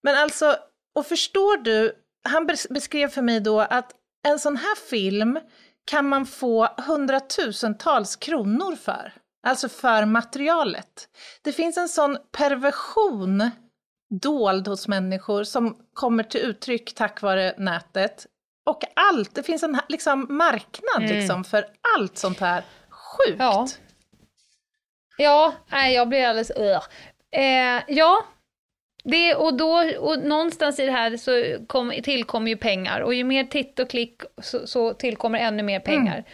[0.02, 0.56] Men alltså,
[0.94, 1.92] och förstår du,
[2.28, 3.92] han bes- beskrev för mig då att
[4.28, 5.38] en sån här film
[5.84, 9.12] kan man få hundratusentals kronor för.
[9.46, 11.08] Alltså för materialet.
[11.42, 13.50] Det finns en sån perversion
[14.22, 18.26] dold hos människor som kommer till uttryck tack vare nätet.
[18.66, 23.36] Och allt, det finns en liksom, marknad liksom, för allt sånt här sjukt.
[23.38, 23.66] Ja.
[25.18, 26.50] Ja, nej, jag blir alldeles...
[26.58, 26.80] Uh.
[27.30, 28.24] Eh, ja,
[29.04, 33.24] det, och, då, och någonstans i det här så kom, tillkommer ju pengar och ju
[33.24, 36.24] mer titt och klick så, så tillkommer ännu mer pengar.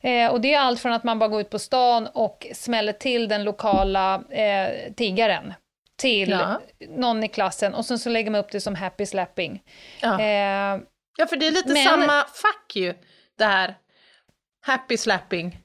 [0.00, 2.92] Eh, och det är allt från att man bara går ut på stan och smäller
[2.92, 5.54] till den lokala eh, tiggaren
[5.96, 6.60] till Ja.
[6.88, 9.62] någon i klassen och sen så lägger man upp det som happy slapping.
[10.00, 10.20] Ja.
[10.20, 10.80] Eh,
[11.16, 12.94] ja, för det är lite men- samma fack ju,
[13.38, 13.74] det här.
[14.66, 15.58] Happy slapping.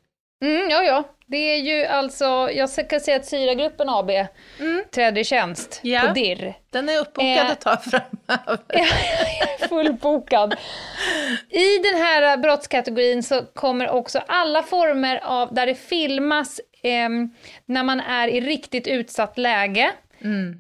[0.44, 1.04] Mm, ja, ja.
[1.28, 4.12] Det är ju alltså, jag kan säga att Syragruppen AB
[4.92, 6.02] träder i tjänst Ja.
[6.02, 6.54] på DIR.
[6.70, 7.52] Den är uppbokad Eh.
[7.52, 8.60] ett tag framöver.
[9.70, 10.54] Fullbokad.
[11.50, 17.30] I den här brottskategorin så kommer också alla former av, där det filmas ehm,
[17.66, 19.92] när man är i riktigt utsatt läge.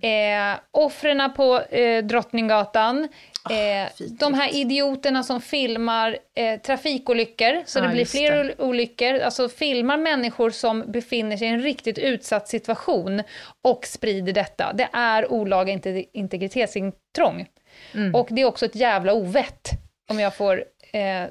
[0.01, 3.07] Eh, offren på eh, Drottninggatan,
[3.49, 8.39] eh, fint, de här idioterna som filmar eh, trafikolyckor, så Ja, det blir fler det.
[8.43, 13.23] ol- olyckor, alltså filmar människor som befinner sig i en riktigt utsatt situation
[13.61, 14.73] och sprider detta.
[14.73, 17.47] Det är olaga inte- integritetsintrång.
[17.93, 18.15] Mm.
[18.15, 19.69] Och det är också ett jävla ovett,
[20.09, 21.25] om jag får eh,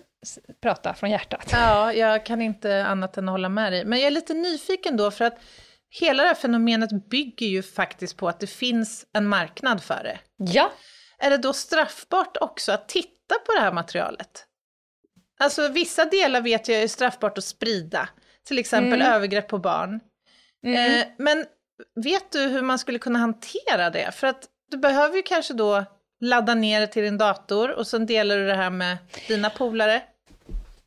[0.62, 1.48] prata från hjärtat.
[1.52, 3.84] Ja, jag kan inte annat än att hålla med dig.
[3.84, 5.38] Men jag är lite nyfiken då, för att
[6.00, 10.18] hela det här fenomenet bygger ju faktiskt på att det finns en marknad för det.
[10.52, 10.72] Ja,
[11.20, 14.46] Är det då straffbart också att titta på det här materialet?
[15.40, 18.08] Alltså vissa delar vet jag är straffbart att sprida,
[18.44, 19.12] till exempel Mm.
[19.12, 20.00] övergrepp på barn.
[20.66, 21.46] Eh, men
[22.04, 24.12] vet du hur man skulle kunna hantera det?
[24.14, 25.84] För att du behöver ju kanske då
[26.20, 28.96] ladda ner det till din dator och sen delar du det här med
[29.28, 30.02] dina polare.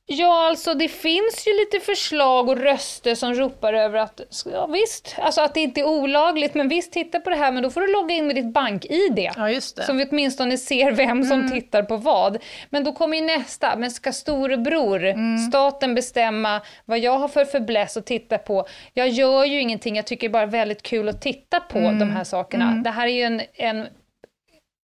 [0.06, 5.16] Ja, alltså det finns ju lite förslag och röster som ropar över att, ja visst,
[5.20, 7.82] alltså att det inte är olagligt, men visst titta på det här, men då får
[7.82, 9.30] du logga in med ditt bank-id.
[9.36, 9.84] Ja, just det.
[9.84, 12.38] Så vi åtminstone ser vem som tittar på vad.
[12.70, 15.14] Men då kommer ju nästa, men ska storebror,
[15.50, 18.66] staten bestämma vad jag har för fäbless att titta på?
[18.94, 22.72] Jag gör ju ingenting, jag tycker bara väldigt kul att titta på de här sakerna.
[22.84, 23.88] Det här är ju en, en,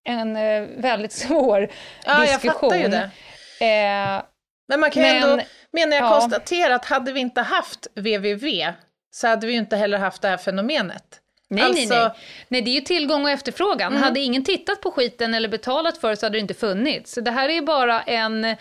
[0.04, 1.70] en eh, väldigt svår
[2.06, 2.70] Ja, jag diskussion.
[2.70, 3.10] fattar ju det.
[3.66, 4.22] Eh,
[4.70, 6.20] Men man kan Men- ändå, menar jag, ja.
[6.20, 8.74] konstatera att hade vi inte haft www
[9.12, 11.04] så hade vi ju inte heller haft det här fenomenet.
[11.50, 11.98] Nej, Alltså- Mm.
[11.98, 12.18] nej, nej.
[12.48, 13.96] Nej, det är ju tillgång och efterfrågan.
[13.96, 17.14] Hade ingen tittat på skiten eller betalat för det så hade det inte funnits.
[17.14, 18.56] Så det här är ju bara en,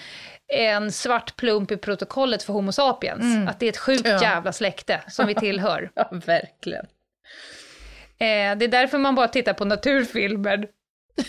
[0.55, 3.49] en svart plump i protokollet för Homo sapiens.
[3.51, 4.17] Att det är ett sjukt Mm.
[4.17, 4.23] Ja.
[4.23, 5.91] jävla släkte som vi tillhör.
[5.95, 6.87] Ja, verkligen.
[8.19, 10.67] eh, det är därför man bara tittar på naturfilmer.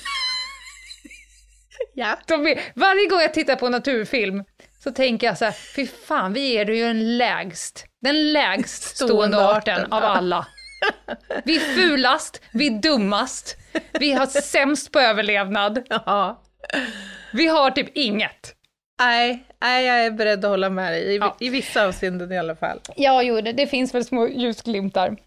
[1.93, 2.17] Ja.
[2.27, 4.43] Är, varje gång jag tittar på naturfilm
[4.83, 9.49] så tänker jag så här, fy fan, vi är ju den lägst, den lägst stående
[9.49, 10.47] arten av alla.
[11.45, 13.57] Vi är fulast, vi är dummast,
[13.99, 16.43] vi har sämst på överlevnad, ja.
[17.33, 18.55] vi har typ inget.
[19.01, 21.35] Nej, nej, jag är beredd att hålla med dig, i, Ja.
[21.39, 22.79] i vissa avseenden i alla fall.
[22.95, 25.17] Ja, jo, det, det finns väl små ljusglimtar.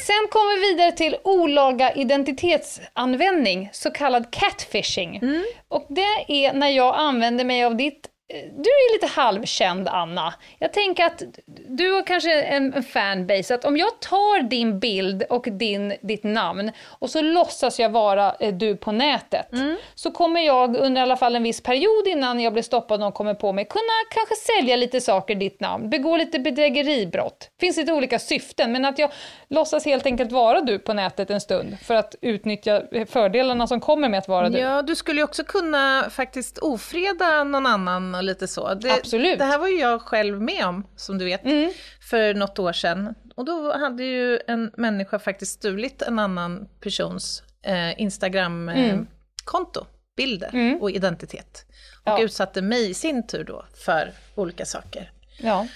[0.00, 5.20] Sen kommer vi vidare till olaga identitetsanvändning, så kallad catfishing.
[5.68, 10.34] Och det är när jag använder mig av ditt du är lite halvkänd Anna.
[10.58, 11.22] Jag tänker att
[11.68, 16.24] du har kanske en, en fanbase, att om jag tar din bild och din, ditt
[16.24, 19.76] namn och så låtsas jag vara eh, du på nätet, Mm.
[19.94, 23.14] så kommer jag under i alla fall en viss period innan jag blir stoppad och
[23.14, 23.82] kommer på mig, kunna
[24.14, 27.50] kanske sälja lite saker i ditt namn, begå lite bedrägeribrott.
[27.60, 29.10] finns lite olika syften, men att jag
[29.48, 33.80] låtsas helt enkelt vara du på nätet en stund för att utnyttja eh, fördelarna som
[33.80, 34.58] kommer med att vara du.
[34.58, 38.74] Ja, du skulle ju också kunna faktiskt ofreda någon annan och lite så.
[38.74, 39.38] Det, Absolut.
[39.38, 41.72] Det här var ju jag själv med om, som du vet, Mm.
[42.10, 43.14] för något år sedan.
[43.36, 49.86] Och då hade ju en människa faktiskt stulit en annan persons eh, Instagram-konto,
[50.16, 51.64] bilder och identitet.
[52.02, 52.20] Och Mm.
[52.20, 52.24] Ja.
[52.24, 55.10] utsatte mig i sin tur då för olika saker.
[55.38, 55.66] Ja.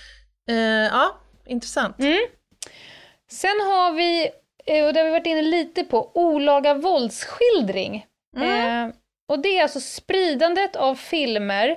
[0.49, 0.57] Eh,
[0.93, 1.99] ja, intressant.
[1.99, 2.19] Mm.
[3.31, 4.31] Sen har vi,
[4.67, 8.07] eh, och det har vi varit inne lite på, olaga våldsskildring.
[8.37, 8.89] Eh,
[9.29, 11.77] och det är alltså spridandet av filmer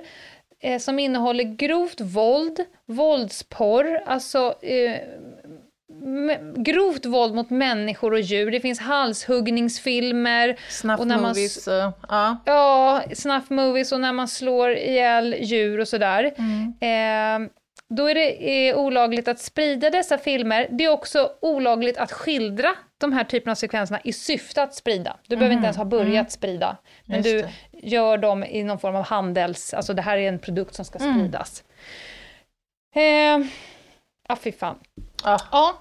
[0.62, 4.96] eh, som innehåller grovt våld, våldsporr, alltså eh,
[6.56, 8.50] grovt våld mot människor och djur.
[8.50, 10.56] Det finns halshuggningsfilmer.
[10.68, 12.36] Snuff och när man och, ja.
[12.44, 16.24] Ja, snuff movies och när man slår ihjäl djur och sådär.
[16.24, 17.48] Eh,
[17.88, 20.68] då är det eh, olagligt att sprida dessa filmer.
[20.70, 22.74] Det är också olagligt att skildra
[23.06, 25.16] de här typerna av sekvenserna i syfte att sprida.
[25.26, 27.52] Du behöver inte ens ha börjat sprida, men Just du det.
[27.88, 29.74] gör dem i någon form av handels...
[29.74, 31.64] Alltså det här är en produkt som ska spridas.
[32.94, 33.46] Eh,
[34.28, 34.78] ja, fy fan.
[35.24, 35.38] Ja.
[35.52, 35.78] Ja,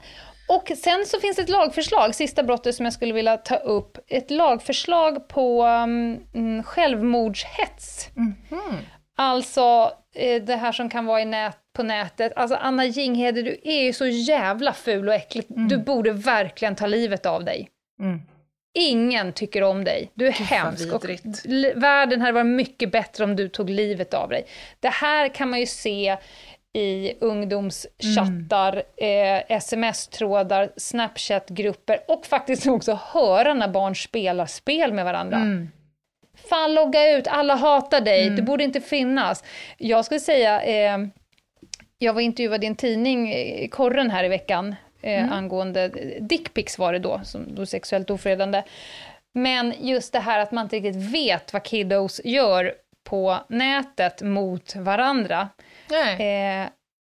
[0.47, 3.97] och sen så finns ett lagförslag, sista brottet som jag skulle vilja ta upp.
[4.07, 8.09] Ett lagförslag på um, självmordshets.
[9.21, 12.33] Alltså eh, det här som kan vara i nät, på nätet.
[12.35, 15.45] Alltså Anna Jinghede, du är ju så jävla ful och äcklig.
[15.47, 17.69] Du borde verkligen ta livet av dig.
[18.01, 18.21] Mm.
[18.73, 20.11] Ingen tycker om dig.
[20.13, 20.93] Du är hemsk.
[20.93, 21.05] Och
[21.75, 24.45] världen hade varit mycket bättre om du tog livet av dig.
[24.79, 26.17] Det här kan man ju se
[26.73, 35.37] i ungdomschattar, eh, sms-trådar, snapchat-grupper och faktiskt också höra när barn spelar spel med varandra.
[36.49, 39.43] Fan logga ut, alla hatar dig, det borde inte finnas.
[39.77, 40.97] Jag skulle säga, eh,
[41.97, 45.87] jag var intervjuad i en tidning, eh, Korren här i veckan, eh, angående
[46.19, 48.63] dickpics var det då, som då sexuellt ofredande.
[49.33, 52.73] Men just det här att man inte riktigt vet vad kiddos gör
[53.03, 55.49] på nätet mot varandra.
[56.63, 56.69] Eh,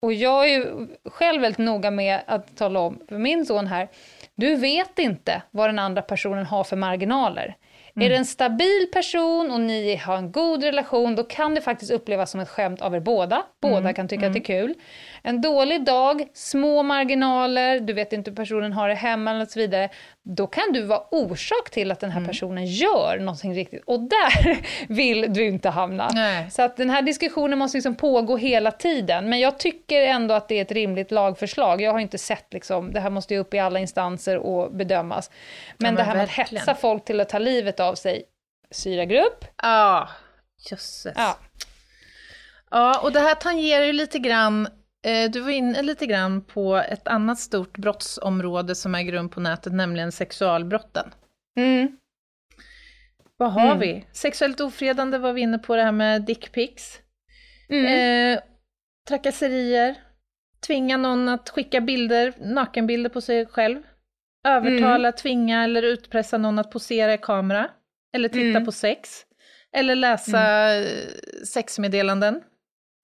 [0.03, 3.89] och jag är ju själv väldigt noga med att tala om för min son här,
[4.35, 7.57] du vet inte vad den andra personen har för marginaler.
[8.01, 11.92] Är det en stabil person och ni har en god relation, då kan det faktiskt
[11.92, 13.42] upplevas som ett skämt av er båda.
[13.62, 14.74] Båda kan tycka att det är kul.
[15.27, 19.59] En dålig dag, små marginaler, du vet inte hur personen har det hemma eller så
[19.59, 19.89] vidare.
[20.22, 23.83] Då kan du vara orsak till att den här personen gör någonting riktigt.
[23.87, 24.59] Och där
[24.95, 26.11] vill du inte hamna.
[26.14, 26.51] Nej.
[26.51, 29.29] Så att den här diskussionen måste liksom pågå hela tiden.
[29.29, 31.81] Men jag tycker ändå att det är ett rimligt lagförslag.
[31.83, 35.31] Jag har inte sett liksom, det här måste ju upp i alla instanser och bedömas.
[35.79, 36.61] Men, men det här med att verkligen.
[36.61, 38.22] hetsa folk till att ta livet av sig,
[38.70, 40.09] syragrupp, Ja,
[40.70, 41.12] jösses.
[41.16, 41.37] ja.
[42.70, 44.68] Ja, och det här tangerar ju lite grann,
[45.32, 49.72] du var inne lite grann på ett annat stort brottsområde som äger rum på nätet,
[49.72, 51.11] nämligen sexualbrotten.
[51.59, 51.96] Mm.
[53.36, 53.78] Vad har Mm.
[53.78, 54.05] vi?
[54.12, 56.98] Sexuellt ofredande var vi inne på, det här med dickpics.
[57.68, 57.86] Mm.
[58.34, 58.40] Eh,
[59.09, 59.94] trakasserier,
[60.66, 63.82] tvinga någon att skicka bilder, nakenbilder på sig själv.
[64.46, 67.70] Övertala, tvinga eller utpressa någon att posera i kamera.
[68.16, 68.64] Eller titta Mm.
[68.64, 69.26] på sex.
[69.72, 70.86] Eller läsa eh,
[71.44, 72.40] sexmeddelanden.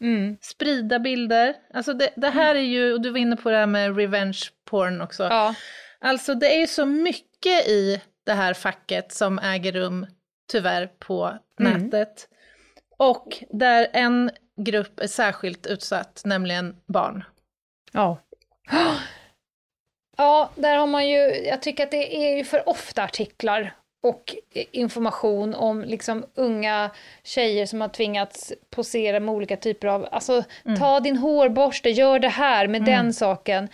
[0.01, 0.37] Mm.
[0.41, 1.55] Sprida bilder.
[1.75, 4.41] Alltså det, det här är ju, och du var inne på det här med revenge
[4.65, 5.23] porn också.
[5.25, 5.55] Ja.
[6.01, 10.07] Alltså det är ju så mycket i det här facket som äger rum
[10.53, 11.73] tyvärr på Mm.
[11.73, 12.29] nätet.
[12.99, 17.25] Och där en grupp är särskilt utsatt, nämligen barn.
[17.93, 18.19] Ja.
[20.17, 24.37] Ja, där har man ju, jag tycker att det är ju för ofta artiklar och
[24.73, 26.91] information om liksom unga
[27.23, 30.45] tjejer som har tvingats posera med olika typer av, alltså
[30.79, 33.69] ta din hårborste, gör det här med den saken.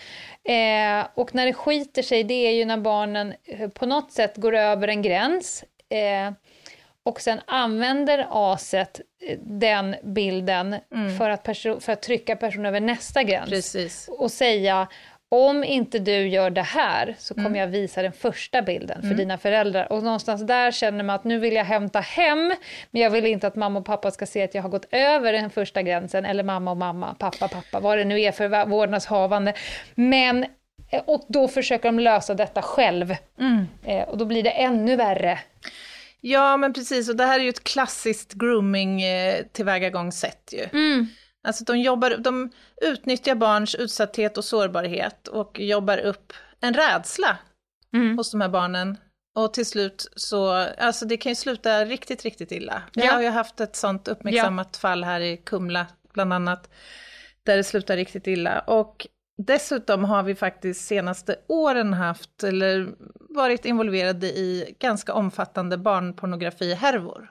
[0.45, 4.37] Eh, och när det skiter sig, det är ju när barnen eh, på något sätt
[4.37, 6.33] går över en gräns eh,
[7.03, 10.77] och sen använder aset eh, den bilden
[11.19, 14.09] för, att för att trycka personen över nästa gräns Precis.
[14.09, 14.89] och säga
[15.29, 19.39] om inte du gör det här så kommer jag visa den första bilden för dina
[19.39, 19.93] föräldrar.
[19.93, 22.55] Och någonstans där känner man att nu vill jag hämta hem,
[22.91, 25.33] men jag vill inte att mamma och pappa ska se att jag har gått över
[25.33, 28.65] den första gränsen, eller mamma och mamma, pappa, pappa, vad det nu är för va-
[28.65, 29.55] vårdnadshavande.
[29.95, 30.47] Men,
[30.91, 33.17] eh, och då försöker de lösa detta själv.
[33.85, 35.39] Eh, och då blir det ännu värre.
[36.21, 37.09] Ja, men precis.
[37.09, 39.35] Och det här är ju ett klassiskt grooming eh,
[40.53, 40.69] ju.
[41.47, 42.51] Alltså de, jobbar, de
[42.83, 47.39] utnyttjar barns utsatthet och sårbarhet och jobbar upp en rädsla
[47.95, 48.17] Mm.
[48.17, 48.99] hos de här barnen.
[49.37, 52.83] Och till slut så, alltså det kan ju sluta riktigt, riktigt illa.
[52.95, 53.13] Ja.
[53.13, 56.71] har ju haft ett sånt uppmärksammat fall här i Kumla, bland annat,
[57.43, 58.61] där det slutar riktigt illa.
[58.61, 59.07] Och
[59.39, 62.89] dessutom har vi faktiskt senaste åren haft, eller
[63.29, 67.31] varit involverade i ganska omfattande barnpornografihärvor.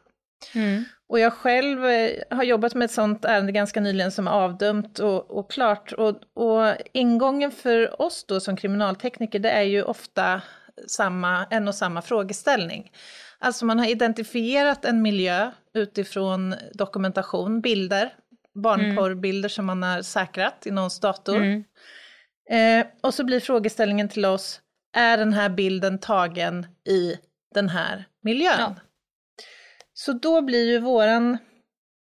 [0.55, 0.83] Mm.
[1.07, 4.99] Och jag själv eh, har jobbat med ett sånt ärende ganska nyligen som är avdömt
[4.99, 5.91] och, och klart.
[5.91, 10.41] Och, och ingången för oss då som kriminaltekniker, det är ju ofta
[10.87, 12.91] samma, en och samma frågeställning.
[13.39, 18.13] Alltså man har identifierat en miljö utifrån dokumentation, bilder,
[18.53, 21.35] barnporrbilder som man har säkrat i någons dator.
[21.35, 21.63] Mm.
[22.49, 24.61] Eh, och så blir frågeställningen till oss,
[24.97, 27.15] är den här bilden tagen i
[27.53, 28.59] den här miljön?
[28.59, 28.75] Ja.
[29.97, 31.37] Så då blir ju våran,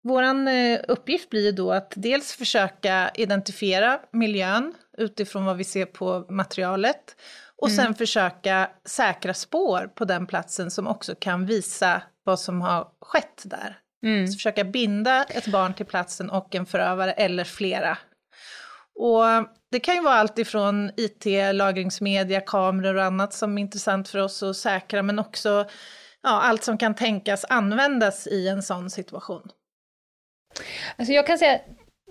[0.05, 5.87] våran eh, uppgift blir ju då att dels försöka identifiera miljön utifrån vad vi ser
[5.87, 7.17] på materialet
[7.57, 12.89] och sen försöka säkra spår på den platsen som också kan visa vad som har
[13.01, 13.79] skett där.
[14.03, 14.27] Mm.
[14.27, 17.99] Så försöka binda ett barn till platsen och en förövare eller flera.
[18.95, 19.25] Och
[19.71, 21.25] det kan ju vara allt ifrån IT,
[21.55, 25.67] lagringsmedia, kameror och annat som är intressant för oss att säkra, men också
[26.23, 29.51] ja, allt som kan tänkas användas i en sån situation.
[30.97, 31.61] Alltså jag kan säga,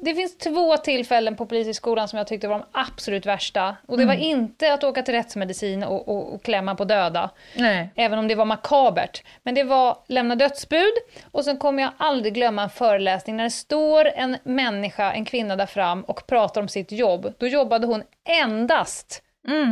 [0.02, 3.76] det finns två tillfällen på Polishögskolan som jag tyckte var de absolut värsta.
[3.88, 7.90] Och det var inte att åka till rättsmedicin och, och, och klämma på döda, Nej.
[7.96, 9.24] även om det var makabert.
[9.44, 10.94] Men det var lämna dödsbud
[11.32, 15.56] och sen kommer jag aldrig glömma en föreläsning när det står en människa, en kvinna
[15.56, 17.34] där fram och pratar om sitt jobb.
[17.38, 19.24] Då jobbade hon endast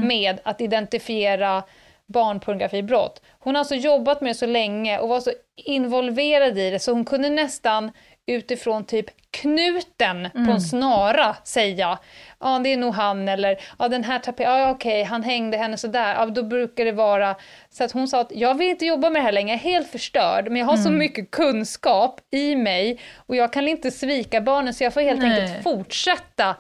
[0.04, 1.64] med att identifiera
[2.08, 3.22] barnpornografibrott.
[3.40, 6.92] Hon har alltså jobbat med det så länge och var så involverad i det så
[6.92, 7.92] hon kunde nästan
[8.26, 12.00] utifrån typ knuten på en snara säga
[12.40, 15.78] ja det är nog han eller ja den här tapeten, ja okej han hängde henne
[15.78, 17.36] sådär, ja då brukar det vara
[17.70, 19.72] så att hon sa att jag vill inte jobba med det här längre, jag är
[19.72, 24.42] helt förstörd men jag har så mycket kunskap i mig och jag kan inte svika
[24.42, 25.42] barnen så jag får helt Nej.
[25.42, 26.56] enkelt fortsätta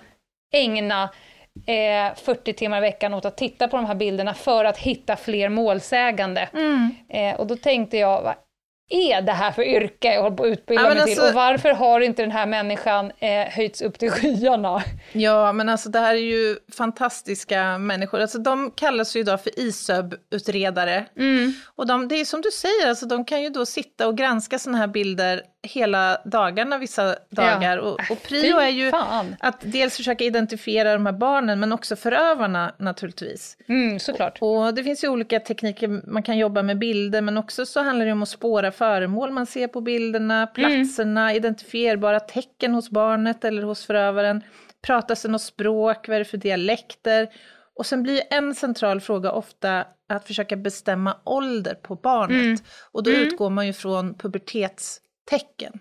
[0.53, 1.09] ägna
[1.65, 5.15] eh, 40 timmar i veckan åt att titta på de här bilderna för att hitta
[5.15, 6.49] fler målsägande.
[7.09, 8.33] Eh, och då tänkte jag, vad
[8.89, 11.11] är det här för yrke jag håller på att utbilda Ja, mig till?
[11.11, 14.83] alltså- Och varför har inte den här människan eh, höjts upp till skyarna?
[15.13, 18.19] Ja, men alltså det här är ju fantastiska människor.
[18.21, 21.05] Alltså de kallas ju idag för ISÖB-utredare.
[21.75, 24.59] Och de, det är som du säger, alltså de kan ju då sitta och granska
[24.59, 27.77] sådana här bilder hela dagarna vissa dagar.
[27.77, 29.35] Och, och prio Fy är ju fan.
[29.39, 33.57] att dels försöka identifiera de här barnen, men också förövarna naturligtvis.
[33.67, 34.37] Mm, såklart.
[34.41, 38.05] Och det finns ju olika tekniker, man kan jobba med bilder, men också så handlar
[38.05, 43.61] det om att spåra föremål man ser på bilderna, platserna, identifierbara tecken hos barnet eller
[43.61, 44.43] hos förövaren.
[44.81, 47.27] Pratas det något språk, vad är det för dialekter?
[47.75, 52.63] Och sen blir en central fråga ofta att försöka bestämma ålder på barnet.
[52.91, 54.13] Och då utgår man ju från
[55.29, 55.79] pubertetstecken.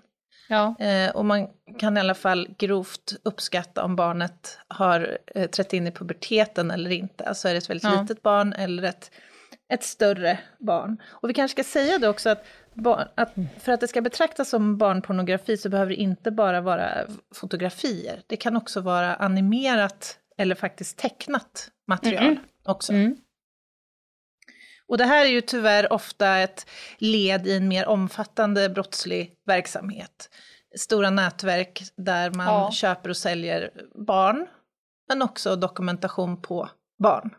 [0.49, 0.74] Ja.
[0.78, 5.86] Eh, och man kan i alla fall grovt uppskatta om barnet har eh, trätt in
[5.86, 7.24] i puberteten eller inte.
[7.24, 8.01] Alltså är det ett väldigt Ja.
[8.03, 9.11] litet barn eller ett,
[9.72, 11.03] ett större barn.
[11.09, 12.44] Och vi kanske ska säga det också att,
[12.74, 16.88] bar- att för att det ska betraktas som barnpornografi så behöver det inte bara vara
[17.34, 18.20] fotografier.
[18.26, 22.92] Det kan också vara animerat eller faktiskt tecknat material också.
[22.92, 23.16] Mm.
[24.89, 26.66] Och det här är ju tyvärr ofta ett
[26.99, 30.30] led i en mer omfattande brottslig verksamhet.
[30.78, 32.70] Stora nätverk där man Ja.
[32.72, 34.47] köper och säljer barn,
[35.09, 36.68] men också dokumentation på
[36.99, 37.34] barn.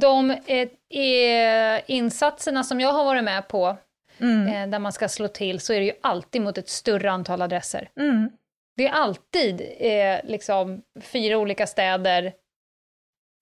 [0.00, 3.76] De eh, insatserna som jag har varit med på,
[4.18, 4.46] Mm.
[4.48, 7.42] eh, där man ska slå till, så är det ju alltid mot ett större antal
[7.42, 7.90] adresser.
[8.00, 8.30] Mm.
[8.76, 12.32] Det är alltid eh, liksom fyra olika städer,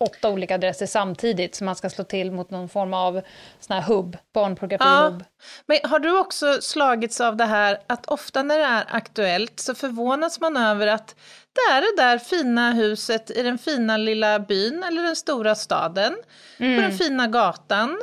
[0.01, 3.21] åtta olika adresser samtidigt som man ska slå till mot någon form av
[3.61, 5.25] sån här hubb, barnpornografi-hubb.
[5.67, 9.75] Men har du också slagits av det här att ofta när det är aktuellt så
[9.75, 11.17] förvånas man över att
[11.53, 16.17] det är det där fina huset i den fina lilla byn eller den stora staden,
[16.59, 18.01] på den fina gatan.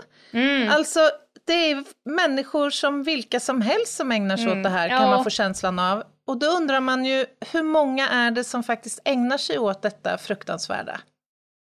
[0.72, 1.00] Alltså,
[1.48, 5.10] det är människor som vilka som helst som ägnar sig åt det här, kan Ja.
[5.10, 6.04] man få känslan av.
[6.28, 10.18] Och då undrar man ju, hur många är det som faktiskt ägnar sig åt detta
[10.18, 11.00] fruktansvärda?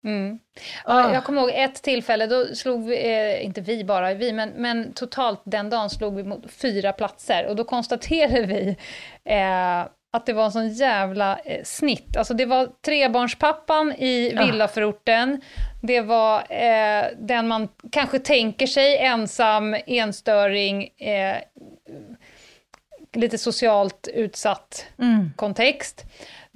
[0.06, 0.40] Mm.
[0.86, 1.00] Ah.
[1.02, 4.50] Ja, jag kommer ihåg ett tillfälle, då slog vi, eh, inte vi bara, vi, men,
[4.50, 8.76] men totalt den dagen slog vi mot fyra platser och då konstaterade vi
[9.26, 9.80] eh,
[10.14, 12.18] att det var en sån jävla eh, snitt.
[12.18, 14.46] Alltså det var trebarnspappan i Ja.
[14.46, 15.42] villaförorten,
[15.84, 21.38] det var eh, den man kanske tänker sig, ensam, enstöring, eh,
[23.14, 25.32] lite socialt utsatt Mm.
[25.36, 26.04] kontext.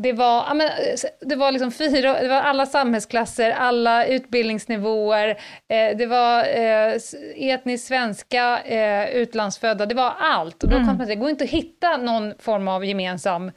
[0.03, 5.29] Det var, ja, men, eh, det var liksom fyra, det var alla samhällsklasser, alla utbildningsnivåer,
[5.69, 6.93] eh, det var eh,
[7.35, 10.63] etniskt svenska, eh, utlandsfödda, det var allt.
[10.63, 13.51] Och då kom man till, det går inte att hitta någon form av gemensam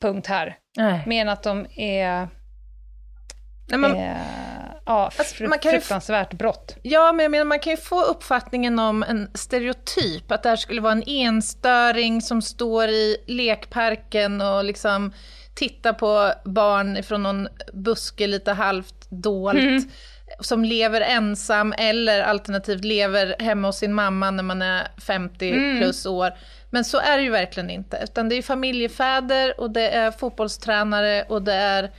[0.00, 1.00] punkt här, Nej.
[1.06, 2.28] mer än att de är
[3.70, 4.16] Nej, men, eh,
[4.86, 6.76] ja, Alltså, fru- man kan ju fruktansvärt brott.
[6.82, 10.56] Ja, men jag menar, man kan ju få uppfattningen om en stereotyp, att det här
[10.56, 15.12] skulle vara en enstöring som står i lekparken och liksom
[15.54, 19.88] tittar på barn från någon buske lite halvt dolt,
[20.40, 26.06] som lever ensam eller alternativt lever hemma hos sin mamma när man är 50 plus
[26.06, 26.32] år.
[26.70, 31.22] Men så är det ju verkligen inte, utan det är familjefäder och det är fotbollstränare
[31.22, 31.90] och det är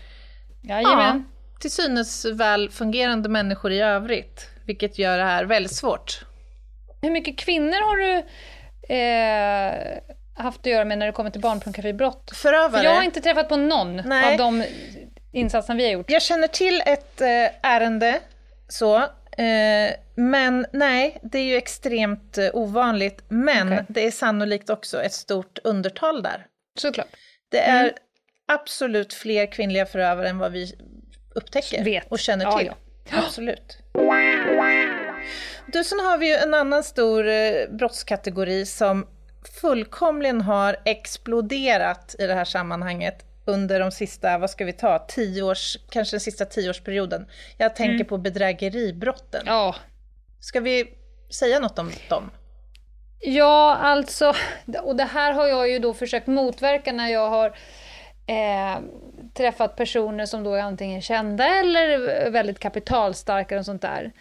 [0.61, 1.25] Jajamän.
[1.27, 6.25] Ja, till synes väl fungerande människor i övrigt, vilket gör det här väldigt svårt.
[7.01, 8.13] Hur mycket kvinnor har du
[8.95, 9.99] eh,
[10.36, 12.31] haft att göra med när det kommer till barnpornografibrott?
[12.36, 12.71] Förövare.
[12.71, 14.31] För jag har inte träffat på någon Nej.
[14.31, 14.63] av de
[15.34, 16.09] insatserna vi har gjort.
[16.09, 17.27] Jag känner till ett eh,
[17.71, 18.19] ärende,
[18.67, 23.23] så, eh, men nej, det är ju extremt eh, ovanligt.
[23.29, 23.86] Men Okej.
[23.89, 26.45] det är sannolikt också ett stort undertal där.
[26.79, 27.07] Såklart.
[27.51, 27.93] Det är Mm.
[28.47, 30.73] absolut fler kvinnliga förövare än vad vi
[31.36, 32.11] upptäcker Vet.
[32.11, 32.67] och känner Ja, till.
[32.67, 33.17] ja.
[33.25, 33.77] Absolut.
[35.67, 37.23] Du, sen har vi ju en annan stor
[37.77, 39.07] brottskategori som
[39.47, 45.43] fullkomligen har exploderat i det här sammanhanget under de sista, vad ska vi ta, tio
[45.43, 47.25] års, kanske den sista tioårsperioden.
[47.57, 48.07] Jag tänker Mm.
[48.07, 49.43] på bedrägeribrotten.
[49.45, 49.75] Ja.
[50.39, 50.93] Ska vi
[51.29, 52.31] säga något om dem?
[53.19, 54.33] Ja, alltså,
[54.83, 57.47] och det här har jag ju då försökt motverka när jag har
[58.27, 58.79] eh,
[59.33, 64.11] träffat personer som då är antingen kända eller väldigt kapitalstarka och sånt där.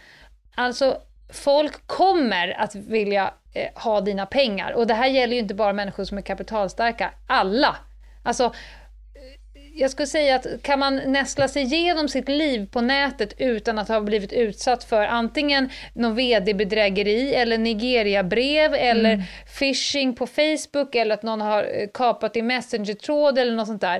[0.54, 1.00] Alltså,
[1.32, 4.72] folk kommer att vilja eh, ha dina pengar.
[4.72, 7.76] Och det här gäller ju inte bara människor som är kapitalstarka, alla.
[8.22, 8.53] Alltså,
[9.74, 13.88] jag skulle säga att kan man nästla sig igenom sitt liv på nätet utan att
[13.88, 19.22] ha blivit utsatt för antingen någon vd-bedrägeri eller Nigeria-brev eller
[19.58, 23.96] phishing på Facebook eller att någon har eh, kapat i Messenger-tråd eller något sånt där.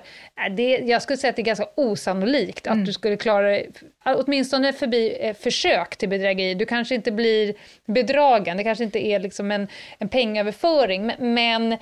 [0.47, 3.71] äh, Det, jag skulle säga att det är ganska osannolikt att du skulle klara dig,
[4.05, 6.55] åtminstone förbi eh, försök till bedrägeri.
[6.55, 7.55] Du kanske inte blir
[7.87, 9.69] bedragen, det kanske inte är liksom en,
[9.99, 11.79] en pengaöverföring, men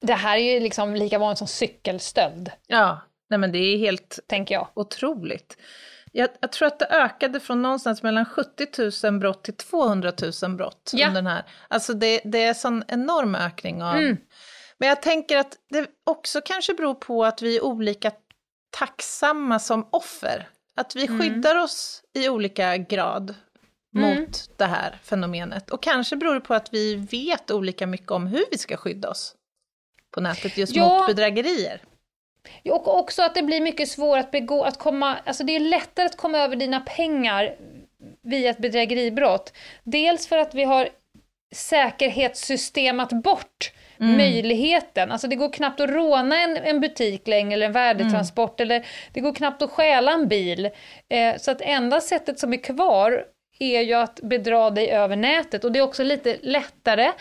[0.00, 4.18] det här är ju liksom lika vanligt som cykelstöld, Ja, nej men det är helt
[4.26, 4.68] tänker jag.
[4.74, 5.56] otroligt.
[6.12, 10.56] Jag, jag tror att det ökade från någonstans mellan 70 000 brott till 200 000
[10.56, 10.90] brott.
[10.94, 11.08] Ja.
[11.08, 11.44] Under den här.
[11.68, 13.96] Alltså det, det är en sån enorm ökning av...
[13.96, 14.16] Mm.
[14.78, 18.12] Men jag tänker att det också kanske beror på att vi är olika
[18.70, 20.48] tacksamma som offer.
[20.76, 21.20] Att vi Mm.
[21.20, 23.34] skyddar oss i olika grad
[23.94, 25.70] mot det här fenomenet.
[25.70, 29.10] Och kanske beror det på att vi vet olika mycket om hur vi ska skydda
[29.10, 29.34] oss
[30.16, 30.98] på nätet just Ja.
[30.98, 31.80] mot bedrägerier.
[32.70, 36.06] Och också att det blir mycket svårare att begå, att komma, alltså det är lättare
[36.06, 37.54] att komma över dina pengar
[38.22, 39.52] via ett bedrägeribrott.
[39.84, 40.88] Dels för att vi har
[41.54, 45.12] säkerhetssystemat bort möjligheten.
[45.12, 49.20] Alltså det går knappt att råna en, en butik längre eller en värdetransport eller det
[49.20, 50.70] går knappt att stjäla en bil.
[51.08, 53.24] Eh, så att enda sättet som är kvar
[53.58, 57.12] är ju att bedra dig över nätet och det är också lite lättare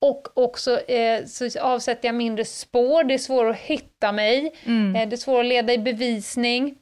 [0.00, 5.08] och också eh, så avsätter jag mindre spår, det är svårare att hitta mig, eh,
[5.08, 6.74] det är svårare att leda i bevisning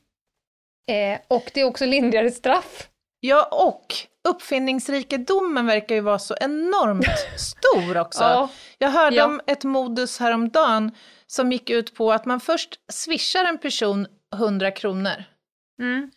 [0.90, 2.88] eh, och det är också lindrigare straff.
[3.20, 3.94] Ja, och
[4.28, 7.06] uppfinningsrikedomen verkar ju vara så enormt
[7.38, 8.22] stor också.
[8.22, 8.48] Ja.
[8.78, 9.24] Jag hörde Ja.
[9.24, 10.90] om ett modus häromdagen
[11.26, 15.24] som gick ut på att man först swishar en person 100 kronor.
[15.80, 16.10] Mm.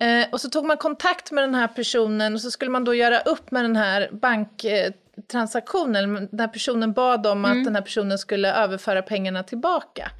[0.00, 2.94] Eh, och så tog man kontakt med den här personen och så skulle man då
[2.94, 6.14] göra upp med den här banktransaktionen.
[6.14, 10.10] Den här personen bad om att den här personen skulle överföra pengarna tillbaka.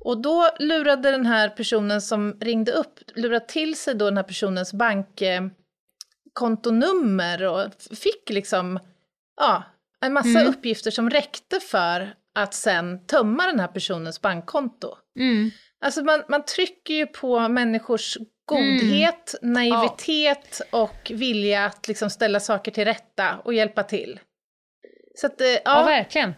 [0.00, 4.24] Och då lurade den här personen som ringde upp, lurade till sig då den här
[4.24, 8.78] personens bankkontonummer och fick liksom,
[9.36, 9.62] ja,
[10.00, 14.96] en massa uppgifter som räckte för att sen tömma den här personens bankkonto.
[15.80, 22.72] Alltså man, man trycker ju på människors godhet, naivitet och vilja att liksom ställa saker
[22.72, 24.20] till rätta och hjälpa till.
[25.14, 26.34] Så att, eh, Ja, ja, verkligen.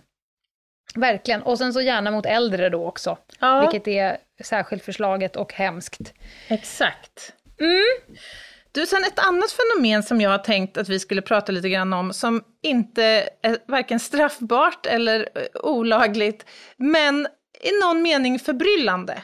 [0.95, 1.43] Verkligen.
[1.43, 6.15] Och sen så gärna mot äldre då också, ja vilket är särskilt förslaget och hemskt.
[6.49, 7.33] exakt.
[7.61, 8.19] Mm.
[8.73, 11.93] Du, sen ett annat fenomen som jag har tänkt att vi skulle prata lite grann
[11.93, 15.29] om, som inte är varken straffbart eller
[15.63, 16.47] olagligt,
[16.77, 17.29] men
[17.61, 19.23] i någon mening förbryllande.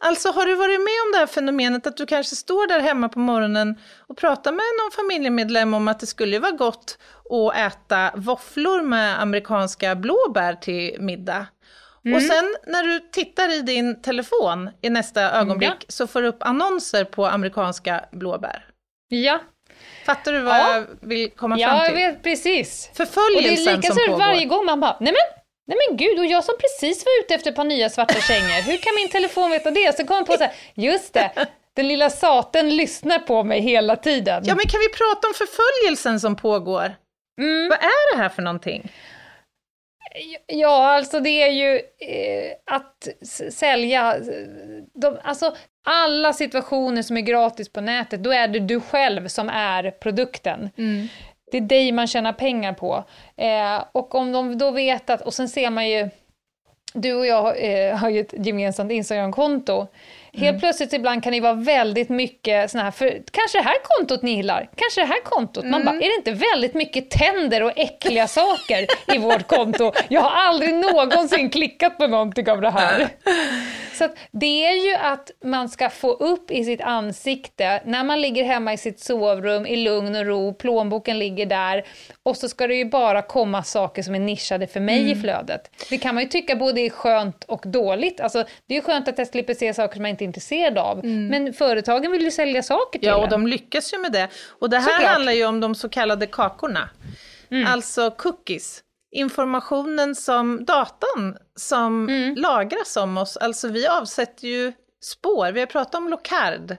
[0.00, 3.08] Alltså har du varit med om det här fenomenet att du kanske står där hemma
[3.08, 3.74] på morgonen
[4.06, 6.98] och pratar med någon familjemedlem om att det skulle vara gott
[7.30, 11.46] att äta våfflor med amerikanska blåbär till middag.
[12.14, 15.84] Och sen när du tittar i din telefon i nästa ögonblick Ja.
[15.88, 18.64] så får du upp annonser på amerikanska blåbär.
[19.08, 19.40] Ja,
[20.06, 20.74] Fattar du vad Ja.
[20.74, 21.94] jag vill komma ja fram jag till?
[21.94, 22.88] vet precis.
[22.92, 24.18] Och det Förföljelsen är lika som så pågår.
[24.18, 27.34] varje gång man bara, nej men, nej men gud, och jag som precis var ute
[27.34, 29.96] efter ett par nya svarta kängor, hur kan min telefon veta det?
[29.96, 33.96] Så kom jag på så här, just det, den lilla saten lyssnar på mig hela
[33.96, 34.42] tiden.
[34.46, 36.94] Ja, men kan vi prata om förföljelsen som pågår?
[37.40, 37.68] Mm.
[37.68, 38.92] Vad är det här för någonting?
[40.46, 43.08] Ja, alltså det är ju eh, att
[43.52, 44.22] sälja, eh,
[44.94, 45.56] de, alltså
[45.86, 50.70] alla situationer som är gratis på nätet, då är det du själv som är produkten.
[51.50, 53.04] Det är dig man tjänar pengar på.
[53.36, 56.10] Eh, och om de då vet att, och sen ser man ju,
[56.92, 59.86] du och jag eh, har ju ett gemensamt Instagramkonto.
[60.32, 64.22] Helt plötsligt ibland kan det vara väldigt mycket såna här, för kanske det här kontot
[64.22, 65.64] ni gillar, kanske det här kontot.
[65.64, 69.92] Man bara, är det inte väldigt mycket tänder och äckliga saker i vårt konto?
[70.08, 73.08] Jag har aldrig någonsin klickat på någonting av det här.
[73.98, 78.44] Så det är ju att man ska få upp i sitt ansikte, när man ligger
[78.44, 81.86] hemma i sitt sovrum i lugn och ro, plånboken ligger där,
[82.22, 85.70] och så ska det ju bara komma saker som är nischade för mig i flödet.
[85.90, 88.20] Det kan man ju tycka både är skönt och dåligt.
[88.20, 90.78] Alltså, det är ju skönt att jag slipper se saker som jag inte är intresserad
[90.78, 93.30] av, men företagen vill ju sälja saker till Ja, och en.
[93.30, 94.28] de lyckas ju med det.
[94.60, 95.10] Och det här Såklart.
[95.12, 96.88] handlar ju om de så kallade kakorna.
[97.66, 98.82] Alltså cookies.
[99.14, 103.36] Informationen som, datan som lagras om oss.
[103.36, 104.72] Alltså vi avsätter ju
[105.04, 105.52] spår.
[105.52, 106.76] Vi har pratat om Locard.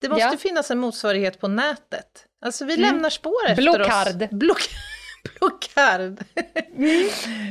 [0.00, 0.36] Det måste Ja.
[0.36, 2.24] finnas en motsvarighet på nätet.
[2.44, 4.22] Alltså vi lämnar spår efter Blockard.
[4.22, 4.30] oss.
[4.30, 4.68] Block
[5.40, 6.24] Blockard.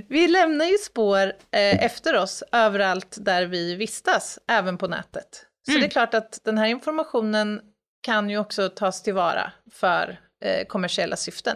[0.08, 5.46] vi lämnar ju spår eh, efter oss överallt där vi vistas, även på nätet.
[5.72, 7.62] Så det är klart att den här informationen
[8.02, 11.56] kan ju också tas tillvara för eh, kommersiella syften.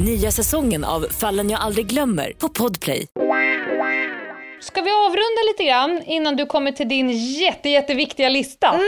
[0.00, 3.06] Nya säsongen av Fallen jag aldrig glömmer på Podplay.
[4.60, 8.80] Ska vi avrunda lite grann innan du kommer till din jätte, jätteviktiga lista?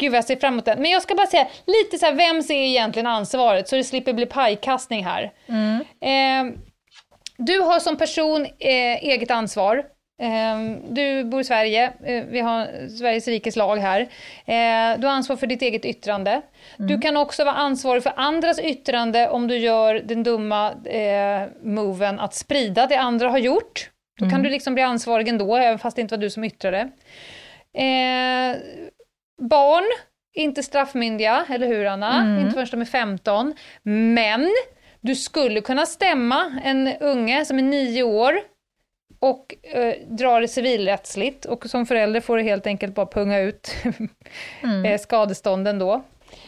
[0.00, 0.82] Gud vad jag ser fram emot den.
[0.82, 4.12] Men jag ska bara säga lite så här, vem ser egentligen ansvaret så det slipper
[4.12, 5.22] bli pajkastning här.
[6.00, 6.52] Eh,
[7.38, 9.84] du har som person eh, eget ansvar.
[10.18, 10.58] Eh,
[10.88, 14.00] du bor i Sverige, eh, vi har Sveriges rikes lag här.
[14.00, 16.42] Eh, du har ansvar för ditt eget yttrande.
[16.76, 22.20] Du kan också vara ansvarig för andras yttrande om du gör den dumma eh, moven
[22.20, 23.90] att sprida det andra har gjort.
[24.20, 26.78] Då kan du liksom bli ansvarig ändå, även fast det inte var du som yttrade.
[27.74, 28.56] Eh,
[29.42, 29.84] barn,
[30.34, 32.40] inte straffmyndiga, eller hur Anna?
[32.40, 33.54] Inte förrän de är 15.
[33.82, 34.50] Men
[35.00, 38.40] du skulle kunna stämma en unge som är nio år
[39.18, 43.74] och eh, dra det civilrättsligt och som förälder får du helt enkelt bara punga ut
[44.86, 46.02] eh, skadestånden då.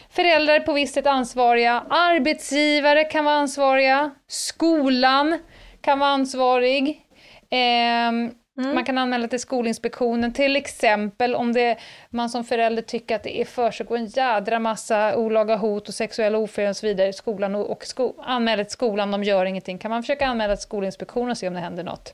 [0.09, 5.39] Föräldrar på visst sätt ansvariga, arbetsgivare kan vara ansvariga, skolan
[5.81, 7.01] kan vara ansvarig.
[7.49, 8.31] Ehm,
[8.73, 11.77] Man kan anmäla till Skolinspektionen, till exempel om det,
[12.09, 16.37] man som förälder tycker att det är försiggår en jädra massa olaga hot och sexuella
[16.37, 19.77] ofredanden och så vidare i skolan och, och sko, anmäla till skolan, de gör ingenting.
[19.77, 22.13] Kan man försöka anmäla till Skolinspektionen och se om det händer något?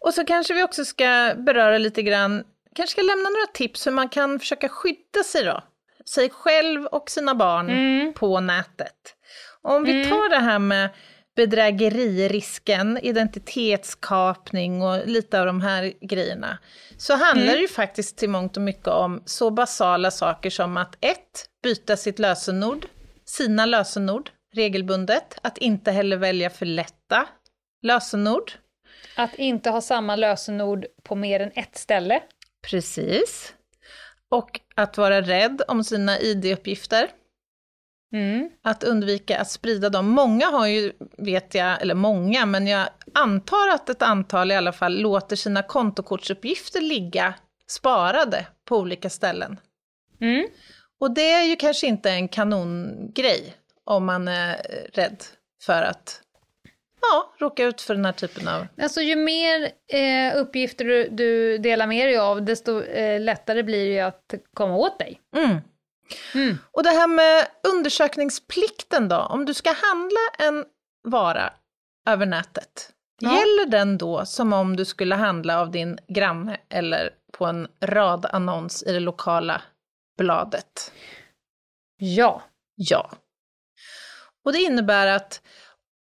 [0.00, 3.92] Och så kanske vi också ska beröra lite grann, kanske ska lämna några tips hur
[3.92, 5.62] man kan försöka skydda sig då.
[6.04, 9.14] Sig själv och sina barn på nätet.
[9.62, 10.90] Om vi tar det här med
[11.36, 16.58] bedrägeririsken, identitetskapning och lite av de här grejerna.
[16.96, 20.96] Så handlar det ju faktiskt till mångt och mycket om så basala saker som att
[21.00, 22.86] ett, byta sitt lösenord,
[23.24, 25.38] sina lösenord regelbundet.
[25.42, 27.26] Att inte heller välja för lätta
[27.84, 28.52] lösenord.
[29.16, 32.22] Att inte ha samma lösenord på mer än ett ställe.
[32.70, 33.54] Precis.
[34.28, 37.08] Och att vara rädd om sina ID-uppgifter.
[38.12, 38.50] Mm.
[38.62, 40.08] Att undvika att sprida dem.
[40.08, 44.72] Många har ju, vet jag, eller många, men jag antar att ett antal i alla
[44.72, 47.34] fall låter sina kontokortsuppgifter ligga
[47.66, 49.60] sparade på olika ställen.
[50.20, 50.48] Mm.
[51.00, 53.54] Och det är ju kanske inte en kanongrej
[53.84, 54.56] om man är
[54.92, 55.24] rädd
[55.62, 56.23] för att
[57.10, 58.66] ja, råka ut för den här typen av...
[58.82, 63.84] Alltså ju mer eh, uppgifter du, du delar med dig av, desto eh, lättare blir
[63.86, 65.20] det ju att komma åt dig.
[65.36, 65.58] Mm.
[66.34, 66.58] Mm.
[66.70, 67.46] Och det här med
[67.76, 70.64] undersökningsplikten då, om du ska handla en
[71.08, 71.52] vara
[72.08, 73.30] över nätet, Ja.
[73.30, 78.82] gäller den då som om du skulle handla av din granne eller på en radannons
[78.82, 79.62] i det lokala
[80.18, 80.92] bladet?
[81.96, 82.42] Ja.
[82.74, 83.10] Ja.
[84.44, 85.42] Och det innebär att,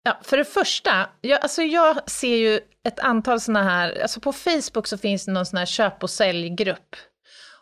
[0.07, 4.33] ja, för det första, jag, alltså jag ser ju ett antal sådana här, alltså på
[4.33, 6.95] Facebook så finns det någon sån här köp och säljgrupp.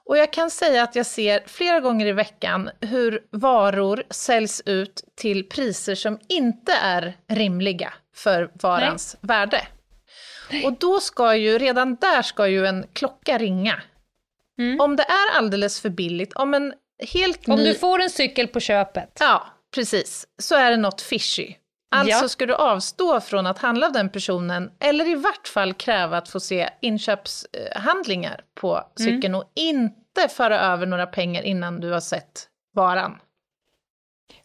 [0.05, 5.03] Och jag kan säga att jag ser flera gånger i veckan hur varor säljs ut
[5.15, 9.67] till priser som inte är rimliga för varans värde.
[10.63, 13.81] Och då ska ju, redan där ska ju en klocka ringa.
[14.59, 14.79] Mm.
[14.79, 16.73] Om det är alldeles för billigt, om en
[17.13, 17.65] helt Om ny...
[17.65, 19.17] du får en cykel på köpet.
[19.19, 20.27] Ja, precis.
[20.37, 21.55] Så är det något fishy.
[21.95, 22.29] Alltså Ja.
[22.29, 26.29] ska du avstå från att handla av den personen, eller i vart fall kräva att
[26.29, 32.47] få se inköpshandlingar på cykeln och inte föra över några pengar innan du har sett
[32.73, 33.17] varan.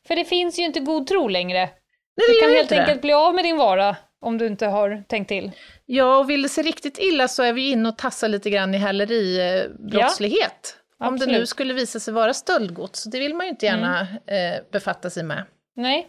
[0.09, 1.59] För det finns ju inte god tro längre.
[1.59, 2.80] Nej, det Du kan helt inte det.
[2.80, 5.51] enkelt bli av med din vara om du inte har tänkt till.
[5.86, 8.74] Ja, och vill det se riktigt illa så är vi inne och tassar lite grann
[8.74, 10.76] i häleribrottslighet.
[11.05, 14.55] Om det nu skulle visa sig vara stöldgods, det vill man ju inte gärna Mm.
[14.55, 15.44] eh, befatta sig med.
[15.76, 16.09] Nej.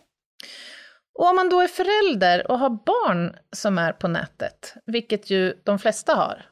[1.20, 5.62] Och om man då är förälder och har barn som är på nätet, vilket ju
[5.64, 6.45] de flesta har,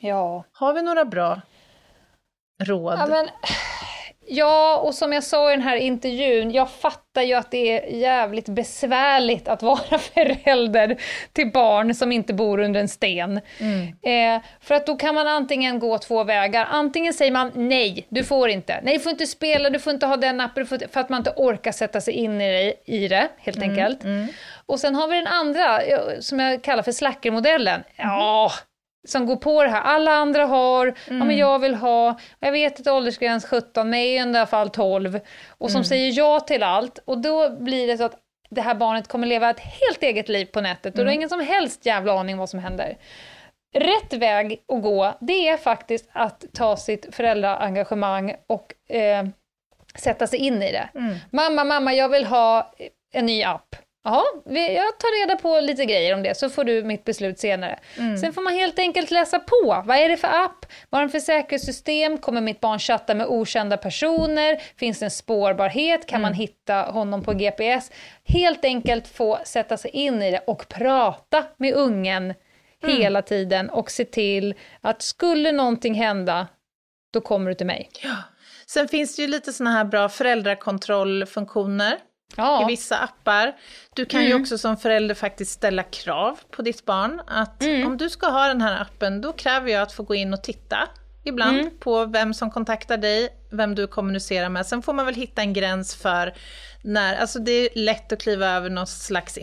[0.00, 0.44] Ja.
[0.52, 1.40] har vi några bra
[2.64, 2.98] råd?
[2.98, 3.28] Ja, men,
[4.28, 7.96] ja, och som jag sa i den här intervjun, jag fattar ju att det är
[7.96, 10.96] jävligt besvärligt att vara förälder
[11.32, 13.40] till barn som inte bor under en sten.
[14.02, 16.66] Eh, för att då kan man antingen gå två vägar.
[16.70, 18.80] Antingen säger man nej, du får inte.
[18.82, 21.32] Nej, du får inte spela, du får inte ha den appen, för att man inte
[21.36, 23.98] orkar sätta sig in i det, i det helt enkelt.
[24.66, 27.82] Och sen har vi den andra, eh, som jag kallar för slackermodellen.
[27.96, 28.52] Ja,
[29.06, 29.80] som går på det här.
[29.80, 34.04] Alla andra har, ja men jag vill ha, jag vet att åldersgräns 17, men är
[34.04, 35.20] i alla fall 12.
[35.48, 36.98] Och som säger ja till allt.
[37.04, 38.16] Och då blir det så att
[38.50, 41.28] det här barnet kommer leva ett helt eget liv på nätet och du har ingen
[41.28, 42.96] som helst jävla aning vad som händer.
[43.74, 49.26] Rätt väg att gå, det är faktiskt att ta sitt föräldraengagemang och eh,
[49.94, 50.88] sätta sig in i det.
[51.30, 52.72] Mamma, mamma, jag vill ha
[53.12, 53.76] en ny app.
[54.44, 57.78] Vi- jag tar reda på lite grejer om det så får du mitt beslut senare.
[58.20, 59.82] Sen får man helt enkelt läsa på.
[59.86, 60.66] Vad är det för app?
[60.90, 62.18] Vad är det för säkerhetssystem?
[62.18, 64.62] Kommer mitt barn chatta med okända personer?
[64.78, 66.06] Finns det en spårbarhet?
[66.06, 67.90] Kan man hitta honom på GPS?
[68.24, 72.34] Helt enkelt få sätta sig in i det och prata med ungen
[72.86, 76.46] hela tiden och se till att skulle någonting hända,
[77.12, 77.90] då kommer du till mig.
[78.66, 81.96] Sen finns det ju lite såna här bra föräldrakontrollfunktioner
[82.32, 83.52] i Ja, vissa appar.
[83.94, 88.10] Du kan ju också som förälder faktiskt ställa krav på ditt barn att om du
[88.10, 90.88] ska ha den här appen, då kräver jag att få gå in och titta
[91.24, 94.66] ibland på vem som kontaktar dig, vem du kommunicerar med.
[94.66, 96.34] Sen får man väl hitta en gräns för
[96.82, 99.38] när, alltså det är lätt att kliva över någon slags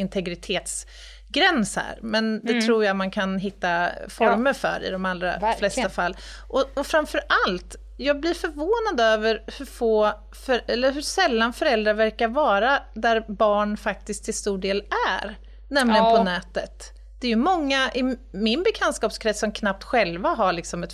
[1.38, 5.58] integritetsgräns här, men det tror jag man kan hitta former för i de allra Verkligen.
[5.58, 6.18] flesta fall.
[6.48, 10.12] Och, och framför allt, jag blir förvånad över hur få,
[10.46, 15.36] för, eller hur sällan föräldrar verkar vara där barn faktiskt till stor del är,
[15.68, 16.18] nämligen Ja.
[16.18, 16.84] på nätet.
[17.20, 20.94] Det är ju många i min bekantskapskrets som knappt själva har liksom ett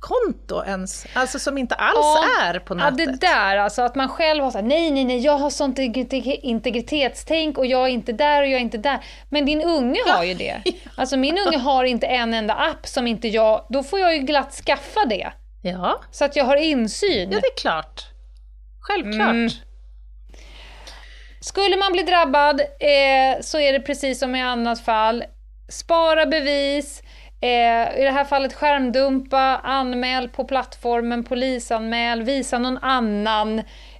[0.00, 2.24] Facebook-konto ens, alltså som inte alls Ja.
[2.42, 3.20] är på Ja, nätet.
[3.20, 6.40] det där alltså, att man själv har såhär, nej, nej, nej, jag har sånt integri-
[6.42, 8.98] integritetstänk och jag är inte där och jag är inte där.
[9.28, 10.62] Men din unge har ju det.
[10.96, 14.20] Alltså min unge har inte en enda app som inte jag, då får jag ju
[14.20, 15.32] glatt skaffa det.
[15.62, 17.30] Ja, Så att jag har insyn.
[17.32, 18.02] ja, det är klart.
[18.80, 19.28] Självklart.
[19.30, 19.48] Mm.
[21.40, 25.24] Skulle man bli drabbad eh, så är det precis som i annat fall.
[25.68, 27.02] Spara bevis,
[27.40, 33.58] eh, i det här fallet skärmdumpa, anmäl på plattformen, polisanmäl, visa någon annan,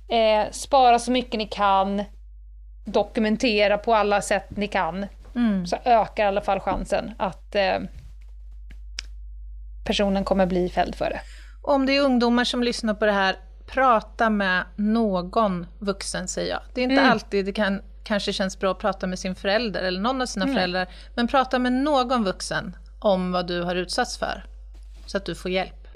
[0.08, 2.04] eh, spara så mycket ni kan,
[2.84, 5.06] dokumentera på alla sätt ni kan.
[5.66, 7.78] Så ökar i alla fall chansen att eh,
[9.84, 11.20] personen kommer bli fälld för det.
[11.62, 16.60] Om det är ungdomar som lyssnar på det här, prata med någon vuxen säger jag.
[16.74, 17.10] Det är inte Mm.
[17.12, 20.44] alltid det kan, kanske känns bra att prata med sin förälder eller någon av sina
[20.44, 20.54] Mm.
[20.56, 22.76] föräldrar, men prata med någon vuxen
[23.06, 24.44] om vad du har utsatts för,
[25.06, 25.92] så att du får hjälp.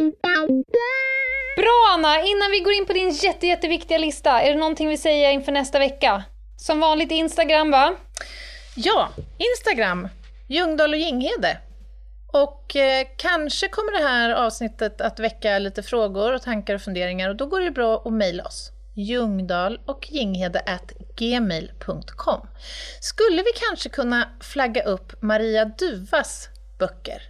[1.57, 2.21] Bra Anna!
[2.21, 5.53] Innan vi går in på din jätte, jätteviktiga lista, är det någonting vi säger inför
[5.53, 6.25] nästa vecka?
[6.57, 7.95] Som vanligt Instagram va?
[8.77, 9.09] Ja,
[9.39, 10.09] Instagram,
[10.49, 11.59] Ljungdahl och Ginghede.
[12.33, 17.29] Och eh, kanske kommer det här avsnittet att väcka lite frågor och tankar och funderingar
[17.29, 18.71] och då går det bra att mejla oss.
[18.95, 22.47] Ljungdahl och Ginghede at gmail.com.
[23.01, 26.49] Skulle vi kanske kunna flagga upp Maria Duvas
[26.81, 27.23] böcker?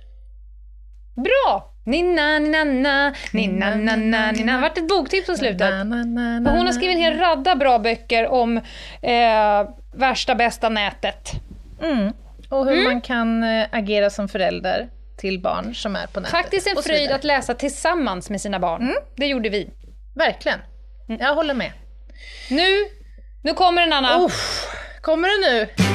[1.17, 1.67] Bra!
[1.85, 4.53] Ninna, ninna, na, ninna, na, na, ninna.
[4.55, 5.71] Det vart ett boktips på slutet.
[6.47, 8.57] Och hon har skrivit en hel radda bra böcker om
[9.03, 11.31] eh, värsta bästa nätet.
[11.83, 12.13] Mm.
[12.49, 16.31] Och hur man kan eh, agera som förälder till barn som är på nätet.
[16.31, 18.95] Faktiskt en fröjd att läsa tillsammans med sina barn.
[19.17, 19.71] Det gjorde vi.
[20.15, 20.59] Verkligen.
[21.07, 21.73] Jag håller med.
[22.51, 22.87] Nu,
[23.43, 24.25] nu kommer en Anna.
[24.25, 24.67] Uff,
[25.01, 25.90] kommer det nu?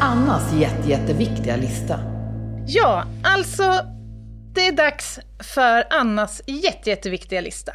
[0.00, 2.00] Annas jätte, jätteviktiga lista.
[2.66, 3.62] Ja, alltså
[4.54, 5.18] det är dags
[5.54, 7.72] för Annas jätte, jätteviktiga lista.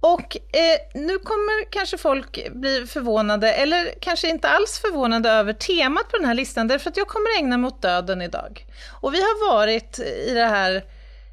[0.00, 6.10] Och eh, nu kommer kanske folk bli förvånade, eller kanske inte alls förvånade över temat
[6.10, 8.66] på den här listan, därför att jag kommer ägna mig åt döden idag.
[9.00, 10.84] Och vi har varit i, det här,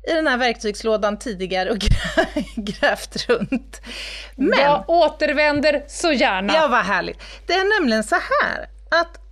[0.10, 3.82] i den här verktygslådan tidigare och grä- grävt runt.
[4.36, 4.60] Men...
[4.60, 6.54] Jag återvänder så gärna.
[6.54, 7.20] Ja, vad härligt.
[7.46, 8.70] Det är nämligen så här
[9.02, 9.23] att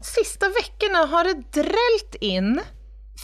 [0.00, 2.60] sista veckorna har det drällt in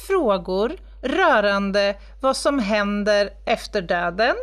[0.07, 4.37] frågor rörande vad som händer efter döden.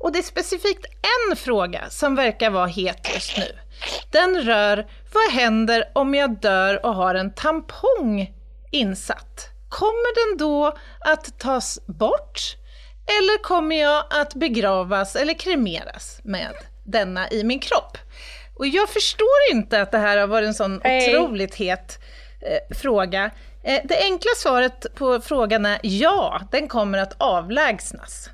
[0.00, 0.86] Och det är specifikt
[1.30, 3.58] en fråga som verkar vara het just nu.
[4.10, 8.34] Den rör vad händer om jag dör och har en tampong
[8.70, 9.48] insatt?
[9.68, 12.56] Kommer den då att tas bort?
[13.06, 16.54] Eller kommer jag att begravas eller kremeras med
[16.84, 17.98] denna i min kropp?
[18.54, 21.18] Och jag förstår inte att det här har varit en sån Nej.
[21.18, 21.98] otroligt het
[22.40, 23.30] eh, fråga.
[23.62, 28.30] Eh, det enkla svaret på frågan är ja, den kommer att avlägsnas.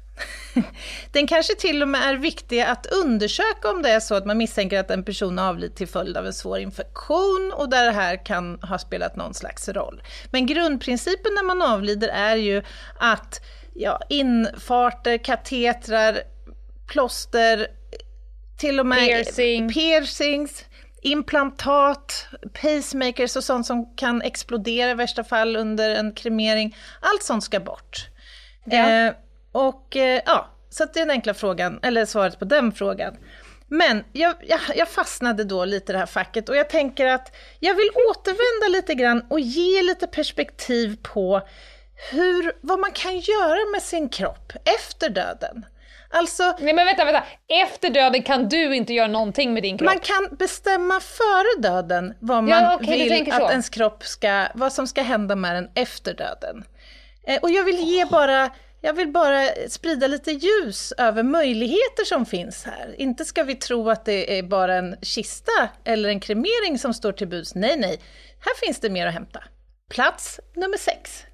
[1.13, 4.39] Den kanske till och med är viktig att undersöka om det är så att man
[4.39, 7.93] misstänker att en person har avlidit till följd av en svår infektion och där det
[7.93, 10.03] här kan ha spelat någon slags roll.
[10.31, 12.63] Men grundprincipen när man avlider är ju
[12.99, 13.41] att
[13.75, 16.21] ja, infarter, katetrar,
[16.87, 17.67] plåster,
[18.61, 19.69] till och med Piercing.
[19.69, 20.65] piercings,
[21.03, 22.27] implantat,
[22.63, 26.77] pacemakers och sånt som kan explodera i värsta fall under en kremering.
[27.01, 28.09] Allt sånt ska bort.
[28.65, 28.91] Ja.
[28.91, 29.13] Eh,
[29.53, 33.17] och eh, ja, så det är den enkla frågan, eller svaret på den frågan.
[33.69, 37.37] Men jag, jag, jag fastnade då lite i det här facket och jag tänker att
[37.61, 41.43] jag vill återvända lite grann och ge lite perspektiv på
[42.11, 45.65] hur, vad man kan göra med sin kropp efter döden.
[46.13, 47.25] Alltså, Nej men vänta, vänta.
[47.49, 49.87] Efter döden kan du inte göra någonting med din kropp.
[49.87, 54.73] man kan bestämma före döden vad man Ja, du vill att ens kropp ska, vad
[54.73, 56.65] som ska hända med den efter döden.
[57.27, 58.51] Eh, och jag vill ge bara,
[58.81, 62.95] jag vill bara sprida lite ljus över möjligheter som finns här.
[62.99, 67.13] Inte ska vi tro att det är bara en kista eller en kremering som står
[67.13, 67.55] till buds.
[67.55, 68.01] Nej, nej.
[68.41, 69.43] Här finns det mer att hämta.
[69.91, 71.25] Plats nummer sex.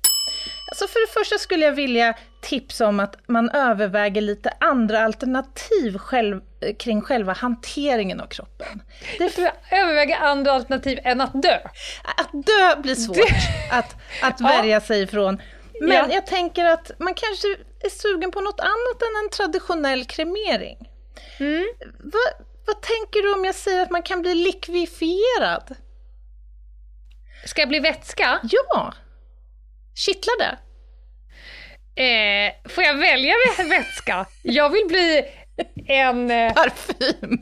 [0.70, 5.98] Alltså för det första skulle jag vilja tipsa om att man överväger lite andra alternativ
[5.98, 6.40] själv,
[6.78, 8.82] kring själva hanteringen av kroppen.
[9.18, 11.58] Det, överväger andra alternativ än att dö.
[12.16, 13.16] att dö blir svårt
[13.70, 15.42] att, att värja sig ifrån.
[15.80, 16.06] Men Ja.
[16.10, 17.48] jag tänker att man kanske
[17.80, 20.78] är sugen på något annat än en traditionell kremering.
[21.38, 21.66] Mm.
[21.98, 25.74] Vad, vad tänker du om jag säger att man kan bli likvifierad?
[27.44, 28.40] Ska jag bli vätska?
[28.42, 28.94] Ja!
[29.96, 30.58] Kittlar det?
[32.02, 34.26] Eh, får jag välja vä- vätska?
[34.42, 35.24] Jag vill bli
[35.86, 36.30] en...
[36.30, 37.38] Eh, Parfym!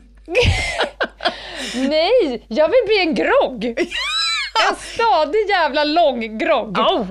[1.89, 3.65] nej, jag vill bli en grogg!
[4.71, 6.79] En stadig jävla lång grogg.
[6.79, 7.07] Au!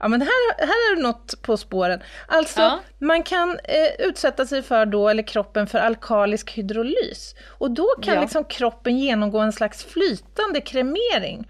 [0.00, 2.00] Ja, men här, här är det något på spåren.
[2.28, 2.80] Alltså, Ja.
[2.98, 7.34] man kan eh, utsätta sig för då, eller kroppen, för alkalisk hydrolys.
[7.58, 8.20] Och då kan Ja.
[8.20, 11.48] liksom kroppen genomgå en slags flytande kremering.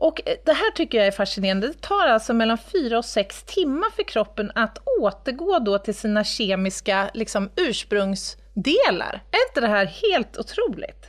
[0.00, 1.66] Och eh, det här tycker jag är fascinerande.
[1.68, 6.24] Det tar alltså mellan fyra och sex timmar för kroppen att återgå då till sina
[6.24, 9.22] kemiska liksom, ursprungsdelar.
[9.30, 11.06] Är inte det här helt otroligt?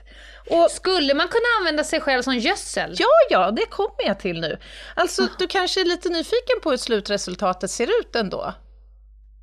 [0.50, 2.96] Och Skulle man kunna använda sig själv som gödsel?
[2.98, 4.58] Ja, ja, det kommer jag till nu.
[4.96, 8.54] Alltså, du kanske är lite nyfiken på hur slutresultatet ser ut ändå?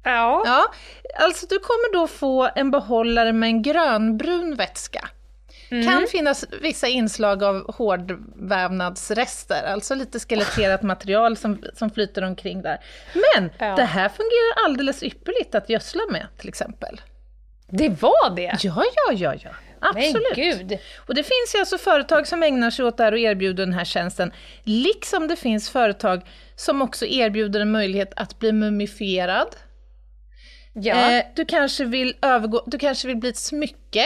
[0.04, 0.42] Ja.
[0.46, 0.72] Ja,
[1.20, 5.08] alltså du kommer då få en behållare med en grönbrun vätska.
[5.68, 12.78] Kan finnas vissa inslag av hårdvävnadsrester, alltså lite skeletterat material som, som flyter omkring där.
[13.14, 13.76] Men Ja.
[13.76, 17.00] det här fungerar alldeles ypperligt att gödsla med, till exempel.
[17.70, 18.56] Det var det?
[18.62, 19.50] Ja, ja, ja, ja.
[19.80, 20.12] Absolut.
[20.36, 20.78] Men gud.
[21.06, 23.74] Och det finns ju alltså företag som ägnar sig åt det här och erbjuder den
[23.74, 24.32] här tjänsten.
[24.62, 26.22] Liksom det finns företag
[26.56, 29.56] som också erbjuder en möjlighet att bli mumifierad.
[30.72, 31.12] Ja.
[31.12, 34.04] Eh, du, kanske vill övergå, du kanske vill bli ett smycke.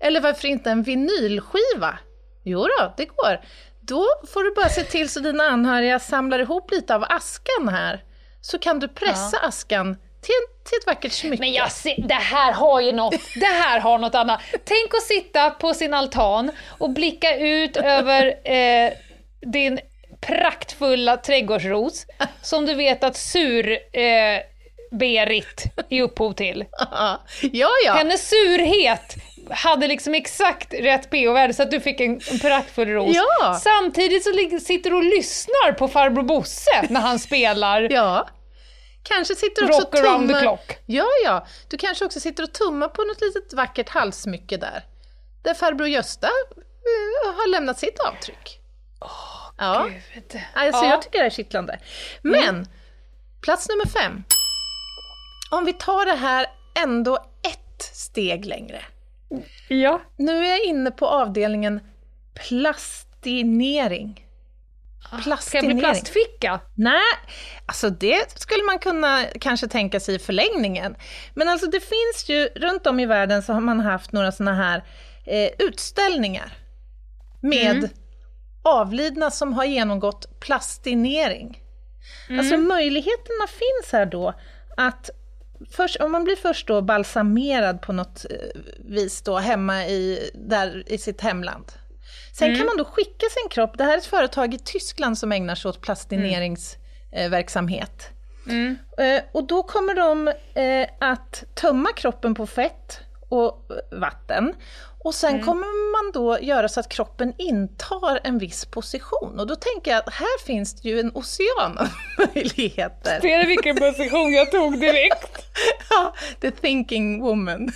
[0.00, 1.98] Eller varför inte en vinylskiva?
[2.44, 3.40] Jo då, det går.
[3.80, 8.04] Då får du bara se till så dina anhöriga samlar ihop lite av askan här.
[8.40, 11.42] Så kan du pressa askan till, till ett vackert smycke.
[11.42, 14.40] Men jag ser, det här har ju något, det här har något annat.
[14.52, 18.92] Tänk att sitta på sin altan och blicka ut över eh,
[19.52, 19.80] din
[20.20, 22.06] praktfulla trädgårdsros
[22.42, 24.40] som du vet att sur eh,
[24.90, 26.64] Berit är upphov till.
[27.52, 27.92] ja, ja.
[27.92, 29.16] Hennes surhet
[29.50, 33.16] hade liksom exakt rätt pH-värde så att du fick en, en praktfull ros.
[33.16, 33.60] Ja.
[33.62, 34.30] Samtidigt så
[34.60, 38.28] sitter du och lyssnar på farbror Bosse när han spelar Ja.
[39.02, 40.78] Kanske sitter också Rock around the tummar- clock.
[40.86, 41.46] Ja, ja.
[41.70, 44.82] Du kanske också sitter och tummar på något litet vackert halssmycke där.
[45.44, 48.58] Där farbror Gösta eh, har lämnat sitt avtryck.
[49.58, 49.88] ja.
[50.14, 50.42] Gud.
[50.54, 50.90] Alltså, Ja.
[50.90, 51.78] Jag tycker det är kittlande.
[52.22, 52.66] Men,
[53.42, 54.24] plats nummer fem.
[55.50, 56.46] Om vi tar det här
[56.82, 58.82] ändå ett steg längre.
[59.68, 60.00] Ja.
[60.16, 61.80] Nu är jag inne på avdelningen
[62.48, 64.24] plastinering.
[65.08, 65.76] Ska jag Plastinering.
[65.76, 66.60] bli plastficka?
[66.74, 67.02] Nej,
[67.66, 70.96] alltså det skulle man kunna kanske tänka sig i förlängningen.
[71.34, 74.54] Men alltså det finns ju, runt om i världen så har man haft några sådana
[74.56, 74.84] här
[75.26, 76.52] eh, utställningar
[77.40, 77.90] med
[78.64, 81.62] avlidna som har genomgått plastinering.
[82.38, 84.34] Alltså möjligheterna finns här då
[84.76, 85.10] att
[85.70, 88.36] Först, om man blir först då balsamerad på något eh,
[88.78, 91.72] vis då hemma i, där, i sitt hemland.
[92.38, 95.32] Sen kan man då skicka sin kropp, det här är ett företag i Tyskland som
[95.32, 98.10] ägnar sig åt plastineringsverksamhet.
[98.98, 104.54] Eh, och då kommer de eh, att tömma kroppen på fett och vatten.
[105.08, 109.40] Och sen kommer man då göra så att kroppen intar en viss position.
[109.40, 111.88] Och då tänker jag att här finns det ju en ocean av
[112.34, 113.20] möjligheter.
[113.20, 115.38] Ser du vilken position jag tog direkt?
[115.90, 117.58] Ja, the thinking woman.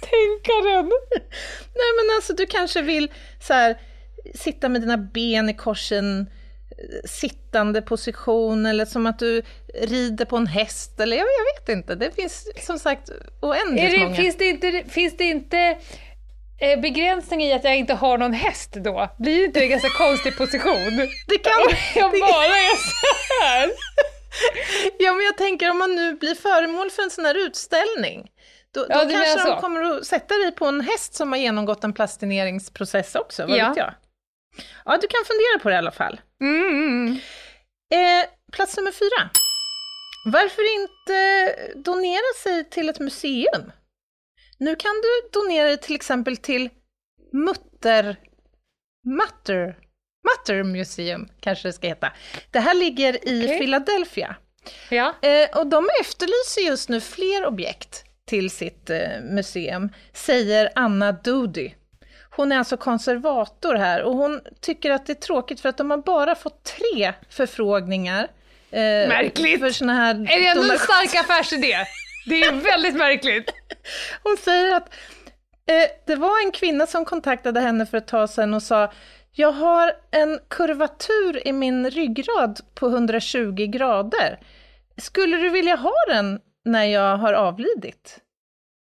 [0.00, 0.92] Tänkaren.
[1.74, 3.80] Nej men alltså du kanske vill så här,
[4.34, 9.42] sitta med dina ben i korsen, eh, sittande position eller som att du
[9.74, 11.94] rider på en häst eller jag, jag vet inte.
[11.94, 13.10] Det finns som sagt
[13.40, 14.14] oändligt det, många.
[14.14, 15.78] finns det inte, finns det inte
[16.80, 19.08] begränsning i att jag inte har någon häst då?
[19.18, 20.96] Blir inte det en ganska konstig position?
[21.28, 21.52] Det kan,
[21.94, 23.06] Jag det, bara är så
[23.44, 23.70] här.
[24.98, 28.28] ja men jag tänker om man nu blir föremål för en sån här utställning.
[28.74, 29.56] Då, Ja, då kanske de så.
[29.56, 33.68] kommer att sätta dig på en häst som har genomgått en plastineringsprocess också, vad Ja.
[33.68, 33.94] vet jag.
[34.84, 36.20] Ja, du kan fundera på det i alla fall.
[36.42, 37.18] Mm.
[37.94, 39.30] Eh, plats nummer fyra.
[40.24, 43.72] Varför inte donera sig till ett museum?
[44.62, 46.68] Nu kan du donera dig till exempel till
[47.32, 48.16] Mutter...
[49.18, 49.78] Mutter...
[50.28, 52.12] Mutter Museum, kanske det ska heta.
[52.50, 53.58] Det här ligger i Okej.
[53.58, 54.36] Philadelphia.
[54.90, 55.14] Ja.
[55.22, 61.70] Eh, och de efterlyser just nu fler objekt till sitt eh, museum, säger Anna Doody.
[62.30, 65.90] Hon är alltså konservator här och hon tycker att det är tråkigt för att de
[65.90, 68.28] har bara fått tre förfrågningar.
[68.70, 69.60] Eh, Märkligt.
[69.60, 71.76] För såna här Är det ändå en stark affärsidé?
[72.26, 73.50] Det är väldigt märkligt.
[74.22, 74.94] Hon säger att
[75.68, 78.92] eh, det var en kvinna som kontaktade henne för ett tag sedan och sa
[79.34, 84.40] jag har en kurvatur i min ryggrad på 120 grader.
[84.96, 88.18] Skulle du vilja ha den när jag har avlidit?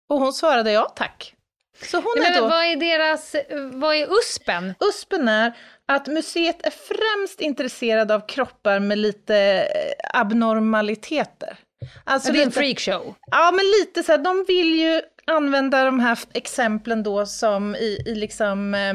[0.09, 1.33] Och hon svarade ja tack.
[1.81, 2.49] Så hon Nej, är men då...
[2.49, 3.35] vad är deras,
[3.73, 4.73] vad är USPen?
[4.79, 5.53] USPen är
[5.85, 11.57] att museet är främst intresserad av kroppar med lite eh, abnormaliteter.
[12.03, 13.15] Alltså det är en freakshow.
[13.32, 18.03] Ja, men lite så här, de vill ju använda de här exemplen då som i,
[18.05, 18.93] i liksom eh,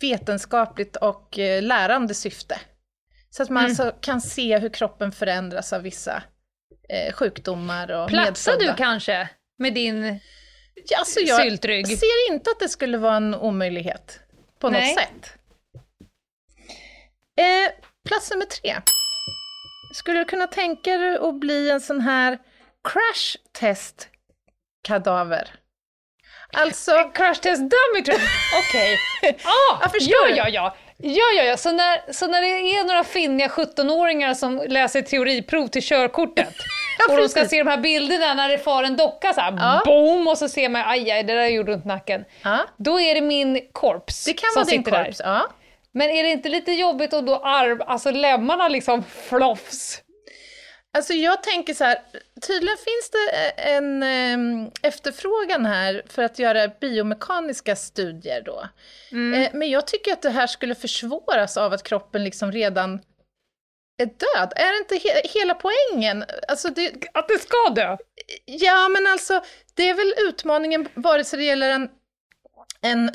[0.00, 2.60] vetenskapligt och eh, lärande syfte.
[3.30, 6.22] Så att man så kan se hur kroppen förändras av vissa
[6.88, 8.76] eh, sjukdomar och Platsar du medfödda.
[8.76, 10.20] kanske med din...
[10.88, 11.86] Ja, alltså jag syltrygg?
[11.98, 14.20] ser inte att det skulle vara en omöjlighet
[14.58, 14.88] på Nej.
[14.88, 15.32] något sätt.
[17.40, 17.72] Eh,
[18.08, 18.74] plats nummer tre.
[19.94, 22.38] Skulle du kunna tänka dig att bli en sån här
[22.88, 24.08] crash test
[24.82, 25.48] kadaver?
[26.56, 28.28] Alltså, Crash test dummy tror jag.
[28.68, 28.98] Okej.
[29.44, 30.74] Ah, Ja, ja, ja, ja.
[30.96, 31.56] Ja, ja, ja.
[31.56, 36.54] Så när, så när det är några finniga 17-åringar som läser teoriprov till körkortet
[36.98, 39.52] Ja, och de ska se de här bilderna när det far en docka så här,
[39.58, 39.82] Ja.
[39.84, 42.24] boom, och så ser man aj, aj, det där gjorde ont nacken.
[42.42, 45.04] ja, Då är det min korps det kan som vara din sitter där.
[45.04, 45.20] korps.
[45.24, 45.46] Ja.
[45.94, 50.00] Men är det inte lite jobbigt att då arv, alltså lemmarna liksom flofs?
[50.96, 51.98] Alltså jag tänker så här,
[52.46, 58.68] tydligen finns det en em, efterfrågan här för att göra biomekaniska studier då.
[59.36, 63.00] Eh, men jag tycker att det här skulle försvåras av att kroppen liksom redan
[64.02, 64.52] är död.
[64.56, 66.24] Är det inte he- hela poängen?
[66.48, 67.96] Alltså det, Att det ska dö?
[68.44, 69.42] ja, men alltså
[69.74, 71.88] det är väl utmaningen vare sig det gäller en,
[72.82, 73.10] en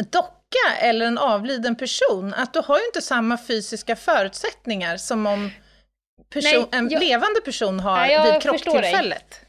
[0.51, 5.51] docka eller en avliden person, att du har ju inte samma fysiska förutsättningar som om
[6.33, 8.41] person, Nej, en jag- levande person har jag vid dig.
[8.41, 9.39] krocktillfället.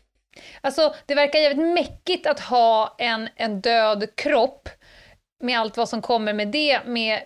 [0.60, 4.68] Alltså, det verkar jävligt mäckigt att ha en, en död kropp
[5.42, 7.22] med allt vad som kommer med det, med,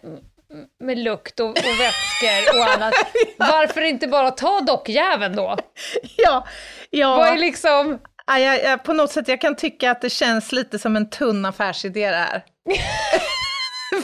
[0.84, 2.94] med lukt och, och vätskor och annat.
[3.38, 5.56] Varför inte bara ta dockjäveln då?
[6.16, 6.46] Ja,
[6.90, 7.16] ja.
[7.16, 7.98] Vad är liksom...
[8.26, 11.44] Ja, jag, på något sätt, jag kan tycka att det känns lite som en tunn
[11.46, 12.42] affärsidé det här.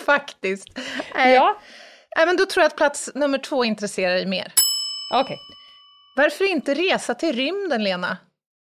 [0.07, 0.69] Faktiskt.
[1.15, 1.35] Nej.
[1.35, 1.61] Ja,
[2.17, 4.53] Nej, men då tror jag att plats nummer två intresserar dig mer.
[5.15, 5.39] okej.
[6.17, 8.17] Varför inte resa till rymden, Lena?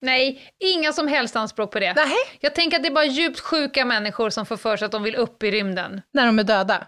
[0.01, 1.93] Nej, inga som helst anspråk på det.
[1.93, 4.91] Nej, Jag tänker att det är bara djupt sjuka människor som får för sig att
[4.91, 6.01] de vill upp i rymden.
[6.13, 6.87] när de är döda.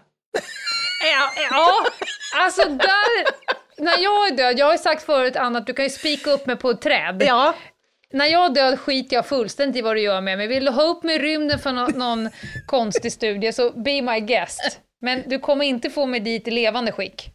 [1.12, 1.84] Ja, ja.
[2.36, 3.26] alltså där...
[3.78, 6.30] När jag är död, jag har ju sagt förut Anna att du kan ju spika
[6.30, 7.22] upp mig på ett träd.
[7.26, 7.54] Ja,
[8.16, 10.46] När jag död skiter jag fullständigt i vad du gör med mig.
[10.46, 12.30] Vill du ha upp mig i rymden för nå- någon
[12.66, 14.80] konstig studie så be my guest.
[15.00, 17.30] Men du kommer inte få mig dit i levande skick.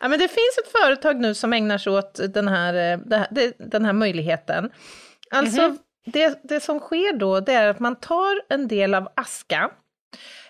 [0.00, 2.98] Ja, men det finns ett företag nu som ägnar sig åt den här, eh,
[3.58, 4.70] den här möjligheten.
[5.30, 9.70] Alltså, det, det som sker då, det är att man tar en del av aska,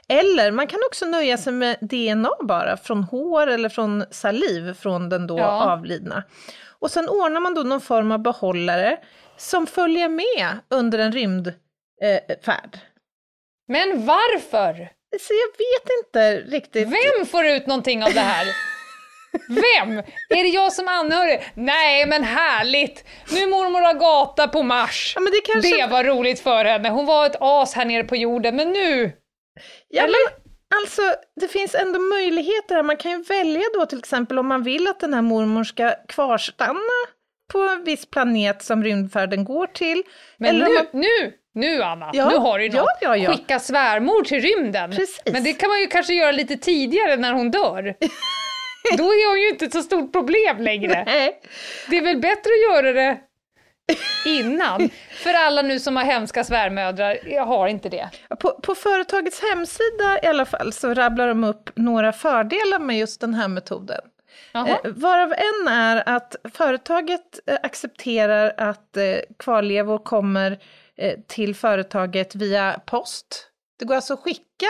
[0.08, 5.08] eller man kan också nöja sig med DNA bara, från hår eller från saliv från
[5.08, 5.72] den då Ja.
[5.72, 6.22] avlidna.
[6.68, 8.96] Och sen ordnar man då någon form av behållare
[9.40, 12.74] som följer med under en rymdfärd.
[12.74, 12.80] Eh.
[13.68, 14.92] Men varför?
[15.20, 16.88] Så jag vet inte riktigt.
[16.88, 18.46] Vem får ut någonting av det här?
[19.48, 19.98] Vem?
[20.28, 21.52] Är det jag som anhörig?
[21.54, 23.04] Nej, men härligt!
[23.32, 25.12] Nu är mormor Agata på Mars.
[25.14, 25.76] Ja, men det kanske...
[25.76, 26.88] Det var roligt för henne.
[26.88, 29.12] Hon var ett as här nere på jorden, men nu...
[29.88, 30.18] Ja, Eller?
[30.30, 31.02] men alltså,
[31.40, 32.82] det finns ändå möjligheter här.
[32.82, 35.94] Man kan ju välja då till exempel om man vill att den här mormor ska
[36.08, 37.06] kvarstanna
[37.52, 40.02] på en viss planet som rymdfärden går till.
[40.36, 42.88] Men nu, man- nu, nu Anna, Ja, nu har du ju ja, något.
[43.00, 43.30] ja, ja.
[43.32, 44.90] Skicka svärmor till rymden.
[44.90, 45.22] Precis.
[45.32, 47.82] Men det kan man ju kanske göra lite tidigare när hon dör.
[48.98, 51.04] Då är hon ju inte ett så stort problem längre.
[51.06, 51.40] Nej.
[51.90, 53.18] Det är väl bättre att göra det
[54.26, 54.90] innan.
[55.10, 58.08] För alla nu som har hemska svärmödrar, jag har inte det.
[58.40, 63.20] På, på företagets hemsida i alla fall så rabblar de upp några fördelar med just
[63.20, 64.00] den här metoden.
[64.52, 64.68] Jaha.
[64.68, 69.04] Eh, varav en är att företaget eh, accepterar att eh,
[69.38, 70.58] kvarlevor kommer
[71.26, 73.46] till företaget via post.
[73.78, 74.66] Det går alltså att skicka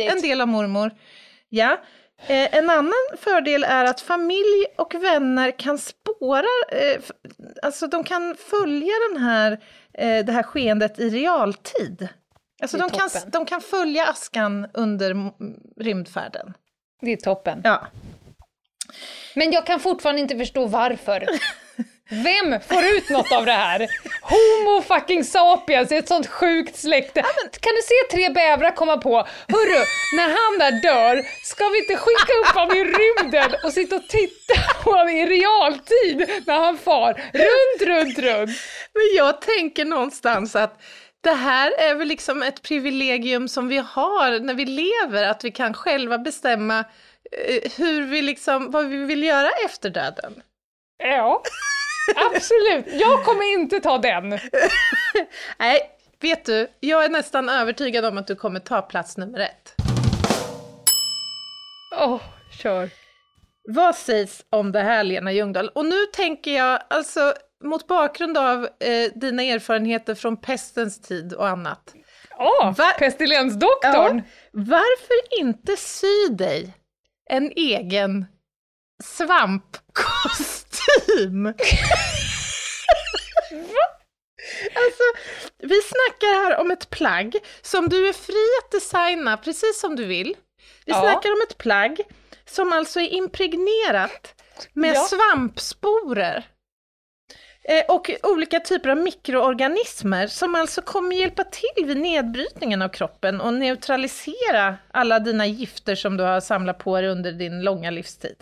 [0.00, 0.90] en del av mormor.
[1.48, 1.80] Ja.
[2.26, 6.46] En annan fördel är att familj och vänner kan spåra,
[7.62, 9.60] alltså de kan följa den här,
[10.22, 12.08] det här skeendet i realtid.
[12.62, 15.32] Alltså de kan, de kan följa askan under
[15.82, 16.54] rymdfärden.
[17.00, 17.60] Det är toppen.
[17.64, 17.86] Ja.
[19.34, 21.28] Men jag kan fortfarande inte förstå varför.
[22.10, 23.88] Vem får ut något av det här?
[24.22, 27.22] Homo fucking sapiens, ett sånt sjukt släkte.
[27.60, 29.16] Kan du se tre bävrar komma på,
[29.48, 29.84] hörru,
[30.16, 34.08] när han där dör, ska vi inte skicka upp honom i rymden och sitta och
[34.08, 38.50] titta på honom i realtid när han far runt, runt, runt?
[38.94, 40.80] Men jag tänker någonstans att
[41.20, 45.50] det här är väl liksom ett privilegium som vi har när vi lever, att vi
[45.50, 46.84] kan själva bestämma
[47.76, 50.42] hur vi liksom, vad vi vill göra efter döden.
[51.04, 51.42] Ja,
[52.34, 52.86] absolut.
[53.00, 54.28] Jag kommer inte ta den.
[55.58, 55.80] Nej,
[56.20, 59.74] vet du, jag är nästan övertygad om att du kommer ta plats nummer ett.
[62.00, 62.20] Åh,
[62.62, 62.90] kör.
[63.68, 65.68] Vad sägs om det här, Lena Ljungdahl?
[65.68, 67.34] Och nu tänker jag, alltså
[67.64, 71.94] mot bakgrund av eh, dina erfarenheter från pestens tid och annat.
[72.38, 74.22] Åh, Va- pestilensdoktorn.
[74.52, 76.74] varför inte sy dig
[77.28, 78.26] en egen
[79.04, 81.54] svampkostym?
[84.74, 85.02] Alltså,
[85.58, 90.04] vi snackar här om ett plagg som du är fri att designa precis som du
[90.04, 90.36] vill.
[90.84, 91.00] Vi Ja.
[91.00, 92.00] snackar om ett plagg
[92.44, 94.34] som alltså är impregnerat
[94.72, 95.04] med Ja.
[95.04, 96.46] svampsporer.
[97.68, 103.40] Eh, och olika typer av mikroorganismer som alltså kommer hjälpa till vid nedbrytningen av kroppen
[103.40, 108.36] och neutralisera alla dina gifter som du har samlat på dig under din långa livstid.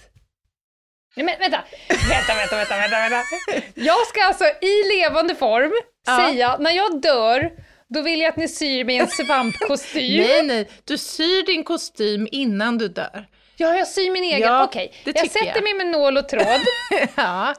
[1.16, 1.65] Nej, men vänta.
[1.89, 3.66] vänta, vänta, vänta, vänta, vänta.
[3.74, 5.73] Jag ska alltså i levande form
[6.07, 6.16] Ja.
[6.28, 7.51] säga, när jag dör,
[7.89, 10.23] då vill jag att ni syr mig en svampkostym.
[10.27, 13.27] Nej, nej, du syr din kostym innan du dör.
[13.57, 14.40] Ja, jag syr min egen.
[14.40, 15.62] Ja, Okej, det jag sätter jag.
[15.62, 16.61] mig med nål och tråd
[17.16, 17.55] ja.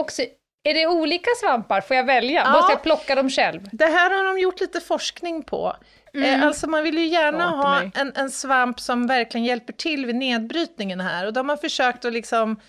[0.00, 0.26] och sy.
[0.64, 1.80] Är det olika svampar?
[1.80, 2.42] Får jag välja?
[2.44, 2.52] Ja.
[2.52, 3.68] Måste jag plocka dem själv?
[3.72, 5.76] Det här har de gjort lite forskning på.
[6.14, 10.14] Eh, alltså man vill ju gärna ha en, en svamp som verkligen hjälper till vid
[10.16, 11.26] nedbrytningen här.
[11.26, 12.60] Och de har försökt att liksom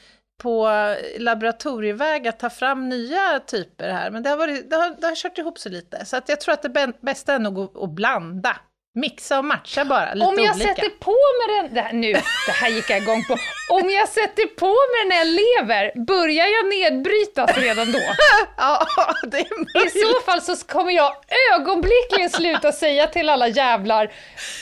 [0.42, 0.70] på
[1.18, 4.12] laboratorieväg att ta fram nya typer här.
[4.12, 6.06] Men det har, varit, det har, det har kört ihop sig lite.
[6.06, 8.56] Så att jag tror att det bä- bästa är nog att, att blanda.
[8.96, 10.68] Mixa och matcha bara, lite Om jag olika.
[10.68, 11.74] sätter på mig den...
[11.74, 12.12] Det här, nu,
[12.46, 13.34] det här gick jag igång på.
[13.72, 18.00] Om jag sätter på mig den när jag lever, börjar jag nedbrytas redan då?
[18.58, 18.86] Ja,
[19.24, 20.02] det är I möjligt.
[20.02, 21.16] så fall så kommer jag
[21.54, 24.04] ögonblickligen sluta säga till alla jävlar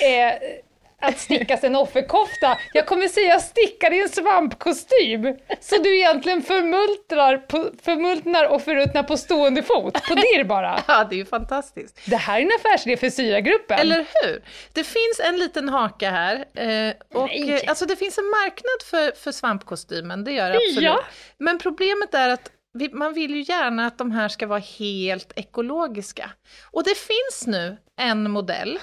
[0.02, 0.34] eh,
[1.02, 2.58] att stickas en offerkofta.
[2.74, 5.38] Jag kommer säga sticka i en svampkostym.
[5.60, 9.94] Så du egentligen förmultnar, på, förmultnar och förruttnar på stående fot.
[9.94, 10.84] På dirr bara.
[10.88, 12.00] Ja, det är ju fantastiskt.
[12.06, 13.80] Det här är en affärsidé för Syragruppen.
[13.80, 14.44] Eller hur?
[14.74, 16.36] Det finns en liten haka här.
[16.36, 17.54] Eh, och, Nej.
[17.54, 20.84] eh, alltså det finns en marknad för, för svampkostymen, det gör det absolut.
[20.84, 21.04] Ja.
[21.38, 22.52] Men problemet är att
[22.92, 26.30] man vill ju gärna att de här ska vara helt ekologiska.
[26.72, 28.80] Och det finns nu en modell.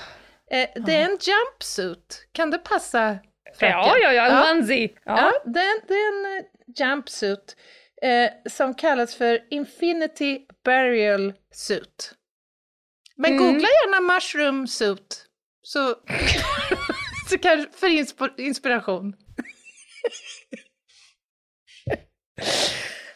[0.51, 2.29] Eh, det är en jumpsuit.
[2.33, 3.19] Kan det passa
[3.59, 3.79] fröken?
[3.79, 4.51] Ja, ja, ja, en ja.
[4.53, 4.89] onesie.
[5.05, 5.51] Ja, Ja.
[5.53, 6.45] det, är, det är en eh,
[6.79, 7.57] jumpsuit
[8.03, 12.15] eh, som kallas för Infinity Burial Suit.
[13.17, 13.45] Men Mm.
[13.45, 15.25] googla gärna mushroom suit.
[15.63, 15.89] Så,
[17.31, 19.17] så kanske för insp- inspiration.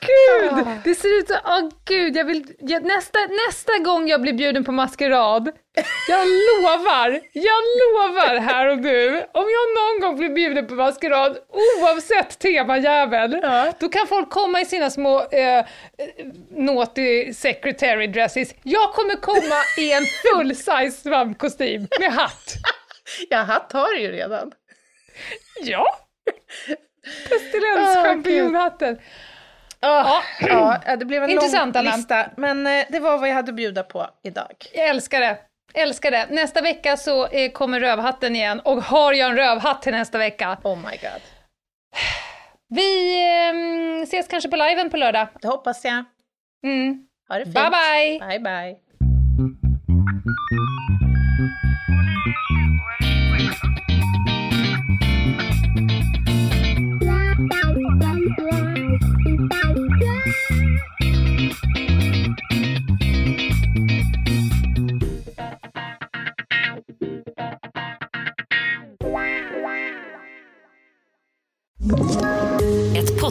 [0.06, 3.18] Gud, det ser ut så, åh gud, jag vill, jag, nästa,
[3.48, 5.50] nästa gång jag blir bjuden på maskerad,
[6.08, 11.38] jag lovar, jag lovar här och nu, om jag någon gång blir bjuden på maskerad,
[11.80, 13.36] oavsett temajävel,
[13.78, 15.66] då kan folk komma i sina små eh,
[16.50, 18.54] naughty secretary dresses.
[18.62, 22.54] Jag kommer komma i en full size svampkostym med hatt.
[23.30, 24.52] Ja, hatt har du ju redan.
[25.62, 25.98] Ja!
[27.28, 28.98] Pestilenschampinjonhatten.
[29.82, 31.96] Ja, ja, det blev en Intressant, lång Anna.
[31.96, 34.66] lista, men eh, det var vad jag hade att bjuda på idag.
[34.74, 35.38] Jag älskar det.
[35.74, 36.26] Älskar det.
[36.30, 38.60] Nästa vecka så eh, kommer rövhatten igen.
[38.60, 40.58] Och har jag en rövhatt till nästa vecka?
[40.64, 41.22] Oh my god.
[42.68, 43.14] Vi
[43.98, 45.26] eh, ses kanske på liven på lördag.
[45.40, 46.04] Det hoppas jag.
[46.66, 47.06] Mm.
[47.28, 47.54] Ha det fint.
[47.54, 48.28] Bye bye!
[48.28, 48.76] Bye bye.